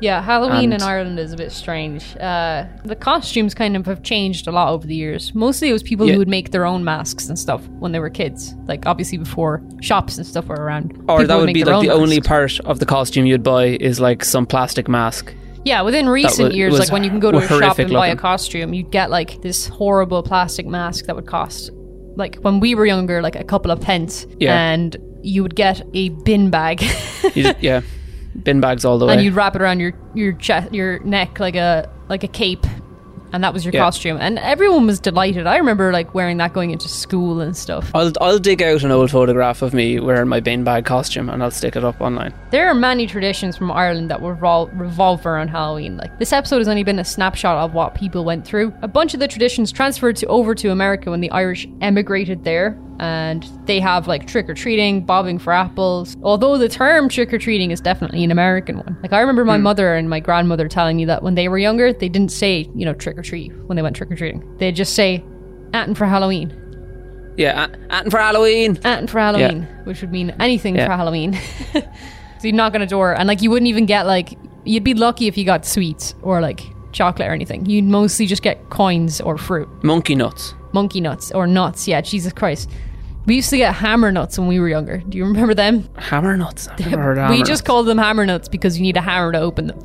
Halloween 0.01 0.73
And- 0.73 0.75
in 0.75 0.83
Ireland 0.83 1.19
is 1.19 1.33
a 1.33 1.37
bit 1.37 1.51
strange. 1.53 2.17
Uh, 2.21 2.65
the 2.85 2.95
costumes 2.97 3.55
kind 3.55 3.77
of 3.77 3.87
have 3.87 4.03
changed 4.03 4.47
a 4.47 4.53
lot 4.53 4.73
over 4.73 4.87
the 4.87 4.95
years. 4.95 5.33
Mostly 5.35 5.71
it 5.71 5.73
was 5.73 5.83
people 5.83 6.07
Yeah. 6.07 6.13
who 6.13 6.19
would 6.21 6.29
make 6.29 6.51
their 6.53 6.65
own 6.65 6.85
masks 6.85 7.29
and 7.29 7.39
stuff 7.39 7.67
when 7.81 7.93
they 7.93 7.99
were 7.99 8.11
kids. 8.11 8.55
Like, 8.67 8.87
obviously, 8.87 9.19
before 9.19 9.63
shops 9.81 10.17
and 10.17 10.27
stuff 10.27 10.47
were 10.47 10.55
around. 10.57 10.93
Or 11.09 11.19
people 11.19 11.27
that 11.27 11.37
would 11.37 11.47
make 11.47 11.55
be 11.55 11.65
like 11.65 11.83
the 11.87 11.93
own 11.93 12.03
only 12.03 12.21
part 12.21 12.61
of 12.61 12.79
the 12.79 12.87
costume 12.87 13.27
you'd 13.27 13.43
buy 13.43 13.65
is 13.81 13.99
like 14.01 14.25
some 14.25 14.47
plastic 14.47 14.89
mask. 14.89 15.35
Yeah, 15.65 15.83
within 15.83 16.09
recent 16.09 16.51
wa- 16.51 16.55
years, 16.55 16.71
was 16.71 16.81
like 16.81 16.93
when 16.93 17.03
you 17.05 17.11
can 17.11 17.19
go 17.21 17.33
to 17.33 17.39
a 17.39 17.47
shop 17.49 17.79
and 17.79 17.93
buy 17.93 18.07
a 18.09 18.17
costume, 18.17 18.73
you'd 18.73 18.91
get 18.93 19.11
like 19.11 19.43
this 19.43 19.67
horrible 19.67 20.23
plastic 20.23 20.67
mask 20.67 21.07
that 21.07 21.17
would 21.17 21.27
cost, 21.27 21.71
like 22.17 22.37
when 22.43 22.61
we 22.61 22.75
were 22.77 22.87
younger, 22.87 23.21
like 23.21 23.35
a 23.37 23.45
couple 23.45 23.71
of 23.73 23.81
pence. 23.81 24.27
Yeah. 24.39 24.55
And 24.73 24.97
you 25.23 25.43
would 25.43 25.57
get 25.57 25.83
a 25.95 26.11
bin 26.11 26.49
bag. 26.51 26.79
Just, 27.35 27.57
yeah, 27.61 27.81
bin 28.45 28.61
bags 28.61 28.85
all 28.85 28.99
the 28.99 29.07
way. 29.07 29.15
and 29.15 29.23
you'd 29.23 29.35
wrap 29.35 29.55
it 29.57 29.63
around 29.63 29.81
your 29.81 29.93
your 30.15 30.33
chest, 30.33 30.73
your 30.73 30.99
neck 31.01 31.39
like 31.41 31.57
a 31.57 31.89
like 32.09 32.25
a 32.25 32.29
cape, 32.29 32.67
and 33.33 33.45
that 33.45 33.53
was 33.53 33.65
your 33.65 33.75
Yeah. 33.75 33.81
costume, 33.81 34.17
and 34.21 34.39
everyone 34.39 34.87
was 34.87 34.99
delighted. 35.01 35.47
I 35.47 35.57
remember 35.59 35.93
like 35.93 36.15
wearing 36.15 36.39
that 36.39 36.55
going 36.55 36.71
into 36.71 36.89
school 36.89 37.41
and 37.41 37.55
stuff. 37.57 37.91
I'll 37.95 38.13
I'll 38.21 38.39
dig 38.39 38.63
out 38.63 38.83
an 38.85 38.91
old 38.91 39.11
photograph 39.11 39.61
of 39.63 39.75
me 39.75 40.01
wearing 40.01 40.29
my 40.29 40.41
bin 40.41 40.65
beanbag 40.65 40.87
costume 40.87 41.29
and 41.29 41.43
I'll 41.43 41.51
stick 41.51 41.77
it 41.77 41.85
up 41.85 42.01
online. 42.01 42.33
There 42.51 42.67
are 42.69 42.75
many 42.75 43.07
traditions 43.07 43.57
from 43.57 43.71
Ireland 43.71 44.11
that 44.11 44.21
revol- 44.21 44.71
revolve 44.79 45.27
around 45.27 45.49
Halloween. 45.49 45.97
Like 45.99 46.19
this 46.19 46.33
episode 46.33 46.59
has 46.59 46.69
only 46.69 46.85
been 46.85 46.99
a 46.99 47.05
snapshot 47.05 47.59
of 47.59 47.75
what 47.75 47.95
people 47.95 48.25
went 48.25 48.47
through. 48.47 48.73
A 48.83 48.89
bunch 48.89 49.13
of 49.15 49.21
the 49.21 49.29
traditions 49.29 49.71
transferred 49.73 50.17
to 50.17 50.27
over 50.29 50.55
to 50.55 50.71
America 50.71 51.11
when 51.11 51.21
the 51.21 51.31
Irish 51.31 51.69
emigrated 51.83 52.45
there, 52.45 52.79
and 53.01 53.49
they 53.65 53.81
have 53.81 54.09
like 54.09 54.27
trick 54.27 54.49
or 54.49 54.55
treating, 54.55 55.05
bobbing 55.05 55.39
for 55.39 55.53
apples. 55.53 56.17
Although 56.23 56.59
the 56.59 56.69
term 56.69 57.09
trick 57.09 57.33
or 57.33 57.39
treating 57.39 57.71
is 57.71 57.81
definitely 57.81 58.25
an 58.25 58.31
American 58.31 58.79
one. 58.79 58.99
Like 59.03 59.13
I 59.13 59.21
remember 59.21 59.45
my 59.45 59.57
hmm. 59.57 59.63
mother 59.63 59.95
and 59.95 60.11
my 60.11 60.21
grandmother 60.21 60.69
telling 60.69 60.97
me 60.97 61.05
that 61.05 61.23
when 61.23 61.35
they 61.35 61.49
were 61.49 61.59
younger, 61.59 61.93
they 61.93 62.09
didn't 62.09 62.33
say 62.33 62.69
you 62.75 62.85
know 62.85 62.95
trick 62.95 63.19
or 63.19 63.23
treat 63.23 63.53
when 63.67 63.77
they 63.77 63.83
went 63.83 63.97
trick 63.97 64.11
or 64.11 64.17
treating. 64.17 64.57
They'd 64.59 64.77
just 64.77 64.95
say, 64.95 65.25
"Atten 65.73 65.95
for 65.95 66.07
Halloween." 66.07 66.55
Yeah, 67.37 67.67
a- 67.67 67.95
and 67.95 68.11
for 68.11 68.19
Halloween. 68.19 68.77
Atten 68.85 69.07
for 69.07 69.21
Halloween, 69.21 69.69
which 69.85 70.01
would 70.01 70.11
mean 70.11 70.35
anything 70.41 70.75
Yeah. 70.75 70.87
for 70.87 70.93
Halloween. 70.93 71.39
so 71.73 71.83
you'd 72.43 72.57
knock 72.57 72.75
on 72.75 72.83
a 72.83 72.87
door, 72.87 73.15
and 73.15 73.29
like 73.29 73.43
you 73.43 73.51
wouldn't 73.51 73.69
even 73.69 73.87
get 73.87 74.07
like 74.07 74.37
you'd 74.65 74.85
be 74.85 74.95
lucky 74.95 75.29
if 75.29 75.39
you 75.39 75.45
got 75.45 75.65
sweets 75.65 76.15
or 76.23 76.41
like 76.41 76.61
chocolate 76.93 77.29
or 77.29 77.33
anything. 77.33 77.65
You'd 77.67 77.85
mostly 77.85 78.27
just 78.27 78.43
get 78.43 78.71
coins 78.71 79.21
or 79.21 79.39
fruit, 79.39 79.69
Monkey 79.85 80.17
nuts. 80.17 80.55
monkey 80.73 81.01
nuts 81.01 81.31
or 81.31 81.47
nuts. 81.47 81.87
Yeah, 81.87 82.01
Jesus 82.01 82.33
Christ. 82.33 82.71
We 83.29 83.35
used 83.35 83.51
to 83.51 83.59
get 83.59 83.75
hammer 83.75 84.11
nuts 84.11 84.39
when 84.39 84.49
we 84.49 84.59
were 84.59 84.71
younger. 84.71 85.03
Do 85.07 85.19
you 85.19 85.27
remember 85.27 85.53
them? 85.53 85.87
Hammer 85.99 86.35
nuts. 86.35 86.67
I've 86.67 86.81
never 86.81 87.03
heard 87.03 87.19
of 87.19 87.29
we 87.29 87.37
hammer 87.37 87.47
just 87.47 87.61
nuts. 87.61 87.61
called 87.61 87.87
them 87.87 87.99
hammer 87.99 88.25
nuts 88.25 88.49
because 88.49 88.79
you 88.79 88.83
need 88.83 88.97
a 88.97 89.03
hammer 89.03 89.33
to 89.33 89.39
open 89.39 89.67
them. 89.67 89.83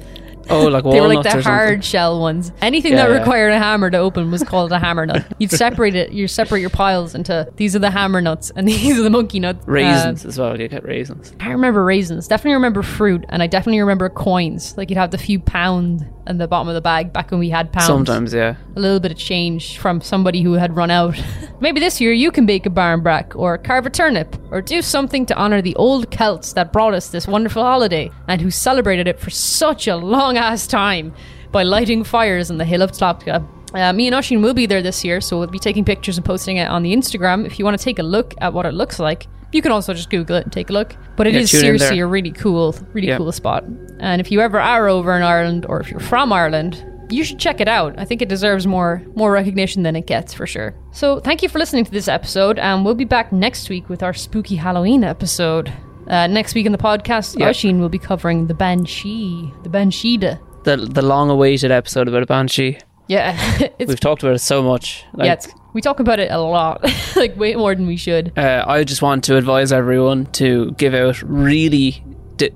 Oh, 0.49 0.67
like 0.67 0.83
They 0.91 1.01
were 1.01 1.07
like 1.07 1.23
the 1.23 1.41
hard 1.41 1.83
shell 1.83 2.19
ones. 2.19 2.51
Anything 2.61 2.93
Yeah, 2.93 3.07
that 3.07 3.11
yeah. 3.11 3.17
required 3.19 3.51
a 3.53 3.59
hammer 3.59 3.89
to 3.89 3.97
open 3.97 4.31
was 4.31 4.43
called 4.43 4.71
a 4.71 4.79
hammer 4.79 5.05
nut. 5.05 5.25
You'd 5.39 5.51
separate 5.65 5.95
it. 5.95 6.11
You 6.11 6.27
separate 6.27 6.61
your 6.61 6.69
piles 6.69 7.15
into 7.15 7.47
these 7.55 7.75
are 7.75 7.79
the 7.79 7.91
hammer 7.91 8.21
nuts 8.21 8.51
and 8.55 8.67
these 8.67 8.97
are 8.99 9.03
the 9.03 9.09
monkey 9.09 9.39
nuts. 9.39 9.59
Uh, 9.67 9.71
Raisins 9.71 10.25
as 10.25 10.37
well. 10.37 10.59
You 10.59 10.67
get 10.67 10.83
raisins. 10.83 11.33
I 11.39 11.49
remember 11.51 11.83
raisins. 11.83 12.27
Definitely 12.27 12.53
remember 12.55 12.83
fruit, 12.83 13.25
and 13.29 13.41
I 13.43 13.47
definitely 13.47 13.79
remember 13.79 14.09
coins. 14.09 14.77
Like 14.77 14.89
you'd 14.89 14.97
have 14.97 15.11
the 15.11 15.17
few 15.17 15.39
pound 15.39 16.05
in 16.25 16.37
the 16.37 16.47
bottom 16.47 16.69
of 16.69 16.73
the 16.73 16.81
bag 16.81 17.11
back 17.11 17.31
when 17.31 17.39
we 17.39 17.49
had 17.49 17.71
pounds. 17.73 17.87
Sometimes, 17.87 18.33
yeah. 18.33 18.55
a 18.75 18.79
little 18.79 18.99
bit 18.99 19.11
of 19.11 19.17
change 19.17 19.77
from 19.77 19.99
somebody 20.01 20.41
who 20.41 20.53
had 20.53 20.75
run 20.75 20.89
out. 20.89 21.21
Maybe 21.59 21.79
this 21.81 21.99
year 21.99 22.13
you 22.13 22.31
can 22.31 22.45
bake 22.45 22.65
a 22.65 22.69
barnbrack 22.69 23.35
or 23.35 23.57
carve 23.57 23.85
a 23.85 23.89
turnip 23.89 24.35
or 24.51 24.61
do 24.61 24.81
something 24.81 25.25
to 25.25 25.35
honor 25.35 25.61
the 25.61 25.75
old 25.75 26.09
Celts 26.11 26.53
that 26.53 26.71
brought 26.71 26.93
us 26.93 27.09
this 27.09 27.27
wonderful 27.27 27.63
holiday 27.63 28.09
and 28.27 28.39
who 28.39 28.51
celebrated 28.51 29.07
it 29.07 29.19
for 29.19 29.29
such 29.31 29.87
a 29.87 29.95
long 29.97 30.32
ass 30.37 30.67
time 30.67 31.13
by 31.51 31.63
lighting 31.63 32.03
fires 32.03 32.49
on 32.51 32.57
the 32.57 32.65
hill 32.65 32.81
of 32.81 32.91
Tlachtga. 32.91 33.47
Uh, 33.73 33.91
me 33.93 34.07
and 34.07 34.15
Oisin 34.15 34.41
will 34.41 34.53
be 34.53 34.65
there 34.67 34.81
this 34.81 35.03
year, 35.03 35.19
so 35.19 35.39
we'll 35.39 35.47
be 35.47 35.57
taking 35.59 35.83
pictures 35.83 36.17
and 36.17 36.25
posting 36.25 36.57
it 36.57 36.69
on 36.69 36.83
the 36.83 36.93
Instagram. 36.95 37.45
If 37.45 37.57
you 37.57 37.65
want 37.65 37.77
to 37.77 37.83
take 37.83 37.97
a 37.99 38.03
look 38.03 38.33
at 38.39 38.53
what 38.53 38.65
it 38.67 38.73
looks 38.73 38.99
like, 38.99 39.27
you 39.51 39.61
can 39.61 39.71
also 39.71 39.93
just 39.93 40.09
Google 40.09 40.35
it 40.37 40.43
and 40.43 40.53
take 40.53 40.69
a 40.69 40.73
look. 40.73 40.95
But 41.15 41.27
it 41.27 41.33
Yeah, 41.33 41.41
is 41.41 41.51
seriously 41.51 41.99
a 41.99 42.05
really 42.07 42.31
cool, 42.31 42.75
really 42.93 43.07
Yeah. 43.07 43.17
cool 43.17 43.31
spot. 43.31 43.63
And 43.99 44.19
if 44.21 44.31
you 44.31 44.41
ever 44.41 44.59
are 44.59 44.87
over 44.87 45.15
in 45.15 45.23
Ireland, 45.23 45.65
or 45.67 45.79
if 45.79 45.89
you're 45.89 45.99
from 45.99 46.31
Ireland, 46.33 46.83
you 47.09 47.23
should 47.23 47.37
check 47.39 47.61
it 47.61 47.67
out. 47.67 47.93
I 47.97 48.05
think 48.05 48.21
it 48.21 48.29
deserves 48.29 48.65
more 48.65 49.01
more 49.15 49.31
recognition 49.31 49.83
than 49.83 49.95
it 49.95 50.07
gets 50.07 50.33
for 50.33 50.47
sure. 50.47 50.73
So 50.91 51.19
thank 51.19 51.43
you 51.43 51.49
for 51.49 51.59
listening 51.59 51.85
to 51.85 51.91
this 51.91 52.07
episode, 52.07 52.57
and 52.59 52.83
we'll 52.85 52.95
be 52.95 53.05
back 53.05 53.31
next 53.31 53.69
week 53.69 53.89
with 53.89 54.01
our 54.01 54.13
spooky 54.13 54.55
Halloween 54.55 55.03
episode. 55.03 55.71
Uh, 56.07 56.27
next 56.27 56.53
week 56.55 56.65
in 56.65 56.71
the 56.71 56.77
podcast, 56.77 57.37
Yeah. 57.39 57.47
Oisin 57.49 57.79
will 57.79 57.89
be 57.89 57.99
covering 57.99 58.47
the 58.47 58.53
Banshee, 58.53 59.53
the 59.63 59.69
Banshee. 59.69 60.17
The 60.17 60.77
the 60.77 61.01
long 61.01 61.29
awaited 61.29 61.71
episode 61.71 62.07
about 62.07 62.23
a 62.23 62.25
banshee. 62.25 62.77
Yeah, 63.07 63.37
We've 63.79 63.99
talked 63.99 64.23
about 64.23 64.35
it 64.35 64.39
so 64.39 64.63
much. 64.63 65.03
Like, 65.13 65.25
yeah, 65.27 65.53
we 65.73 65.81
talk 65.81 65.99
about 65.99 66.19
it 66.19 66.31
a 66.31 66.39
lot, 66.39 66.83
like 67.17 67.35
way 67.35 67.53
more 67.55 67.75
than 67.75 67.85
we 67.85 67.97
should. 67.97 68.31
uh, 68.37 68.63
I 68.65 68.83
just 68.85 69.01
want 69.01 69.25
to 69.25 69.35
advise 69.37 69.71
everyone 69.73 70.25
to 70.33 70.71
give 70.77 70.93
out 70.93 71.21
really. 71.21 72.03
Di- 72.37 72.51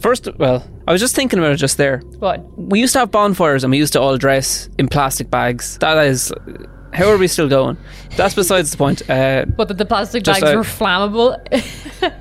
First, 0.00 0.28
well, 0.38 0.62
I 0.86 0.92
was 0.92 1.00
just 1.00 1.14
thinking 1.14 1.38
about 1.38 1.52
it 1.52 1.56
just 1.56 1.76
there. 1.78 2.02
But 2.18 2.44
We 2.58 2.78
used 2.80 2.92
to 2.92 2.98
have 3.00 3.10
bonfires 3.10 3.64
and 3.64 3.70
we 3.70 3.78
used 3.78 3.92
to 3.94 4.00
all 4.00 4.18
dress 4.18 4.68
in 4.78 4.88
plastic 4.88 5.30
bags. 5.30 5.78
That 5.78 5.96
is. 6.06 6.30
How 6.94 7.08
are 7.10 7.18
we 7.18 7.26
still 7.26 7.48
going? 7.48 7.76
That's 8.16 8.34
besides 8.34 8.70
the 8.70 8.76
point. 8.76 9.08
Uh, 9.10 9.44
but 9.46 9.68
that 9.68 9.78
the 9.78 9.84
plastic 9.84 10.22
Just 10.22 10.40
bags 10.40 10.54
were 10.56 10.62
flammable. 10.62 11.36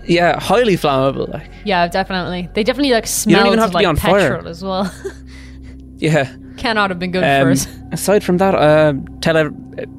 yeah, 0.08 0.40
highly 0.40 0.76
flammable. 0.76 1.32
Like, 1.32 1.50
yeah, 1.64 1.88
definitely. 1.88 2.50
They 2.54 2.64
definitely 2.64 2.92
like 2.92 3.06
smelled 3.08 3.46
even 3.48 3.60
have 3.60 3.70
to 3.70 3.76
like 3.76 3.84
be 3.84 3.86
on 3.86 3.96
fire. 3.96 4.32
petrol 4.32 4.48
as 4.48 4.64
well. 4.64 4.92
yeah. 5.98 6.36
Cannot 6.58 6.90
have 6.92 7.00
been 7.00 7.12
good 7.12 7.22
for 7.24 7.42
Um, 7.48 7.52
us. 7.52 7.68
aside 7.92 8.24
from 8.24 8.38
that, 8.38 8.54
uh, 8.56 8.94
tell 9.22 9.38
ev- 9.38 9.54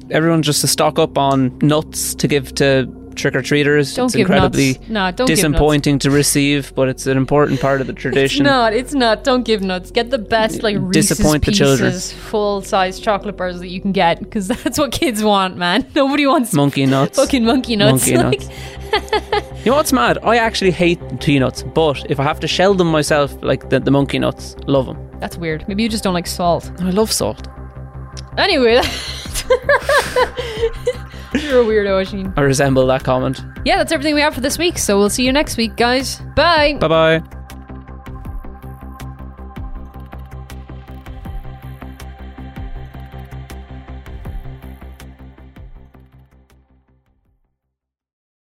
everyone 0.09 0.41
just 0.41 0.61
to 0.61 0.67
stock 0.67 0.99
up 0.99 1.17
on 1.17 1.57
nuts 1.61 2.13
to 2.15 2.27
give 2.27 2.53
to 2.55 2.85
trick 3.15 3.35
or 3.35 3.41
treaters. 3.41 3.97
It's 3.97 4.15
incredibly. 4.15 4.79
No, 4.87 5.11
don't 5.11 5.27
give 5.27 5.37
nuts. 5.37 5.41
disappointing 5.41 5.99
to 5.99 6.11
receive, 6.11 6.73
but 6.75 6.87
it's 6.89 7.07
an 7.07 7.17
important 7.17 7.59
part 7.61 7.81
of 7.81 7.87
the 7.87 7.93
It's 7.95 8.01
tradition. 8.01 8.43
not. 8.45 8.73
It's 8.73 8.93
not. 8.93 9.23
Don't 9.23 9.43
give 9.43 9.61
nuts. 9.61 9.91
Get 9.91 10.09
the 10.09 10.17
best 10.17 10.63
like 10.63 10.75
Reese's 10.79 11.09
Disappoint 11.17 11.45
the 11.45 11.51
children. 11.51 11.91
Pieces, 11.91 12.11
full-size 12.13 12.99
chocolate 12.99 13.37
bars 13.37 13.59
that 13.59 13.67
you 13.69 13.81
can 13.81 13.91
get 13.91 14.19
because 14.19 14.47
that's 14.63 14.77
what 14.77 14.91
kids 14.91 15.23
want, 15.23 15.57
man. 15.57 15.87
Nobody 15.95 16.25
wants 16.27 16.53
Monkey 16.53 16.85
nuts. 16.85 17.17
fucking 17.17 17.45
monkey 17.45 17.75
nuts. 17.75 18.07
Monkey 18.09 18.17
nuts. 18.37 18.49
You 19.65 19.71
know 19.71 19.77
what's 19.77 19.91
mad? 19.91 20.19
I 20.23 20.37
actually 20.37 20.71
hate 20.71 20.99
peanuts, 21.19 21.63
but 21.63 22.09
if 22.09 22.19
I 22.19 22.23
have 22.23 22.39
to 22.41 22.47
shell 22.47 22.73
them 22.75 22.87
myself, 22.91 23.35
like 23.41 23.69
the, 23.69 23.79
the 23.79 23.91
monkey 23.91 24.19
nuts, 24.19 24.55
love 24.67 24.85
them. 24.85 24.97
that's 25.19 25.37
weird. 25.37 25.67
Maybe 25.67 25.83
you 25.83 25.89
just 25.89 26.03
don't 26.03 26.13
like 26.13 26.27
salt. 26.27 26.71
I 26.79 26.91
love 26.91 27.11
salt. 27.11 27.47
Anyway, 28.37 28.81
you're 31.33 31.61
a 31.61 31.65
weirdo, 31.65 31.91
Oisin. 31.97 32.33
I 32.37 32.41
resemble 32.41 32.85
that 32.87 33.03
comment. 33.03 33.43
Yeah, 33.65 33.77
that's 33.77 33.91
everything 33.91 34.15
we 34.15 34.21
have 34.21 34.33
for 34.33 34.41
this 34.41 34.57
week. 34.57 34.77
So 34.77 34.97
we'll 34.97 35.09
see 35.09 35.25
you 35.25 35.31
next 35.31 35.57
week, 35.57 35.75
guys. 35.75 36.21
Bye. 36.35 36.77
Bye 36.79 36.87
bye. 36.87 37.44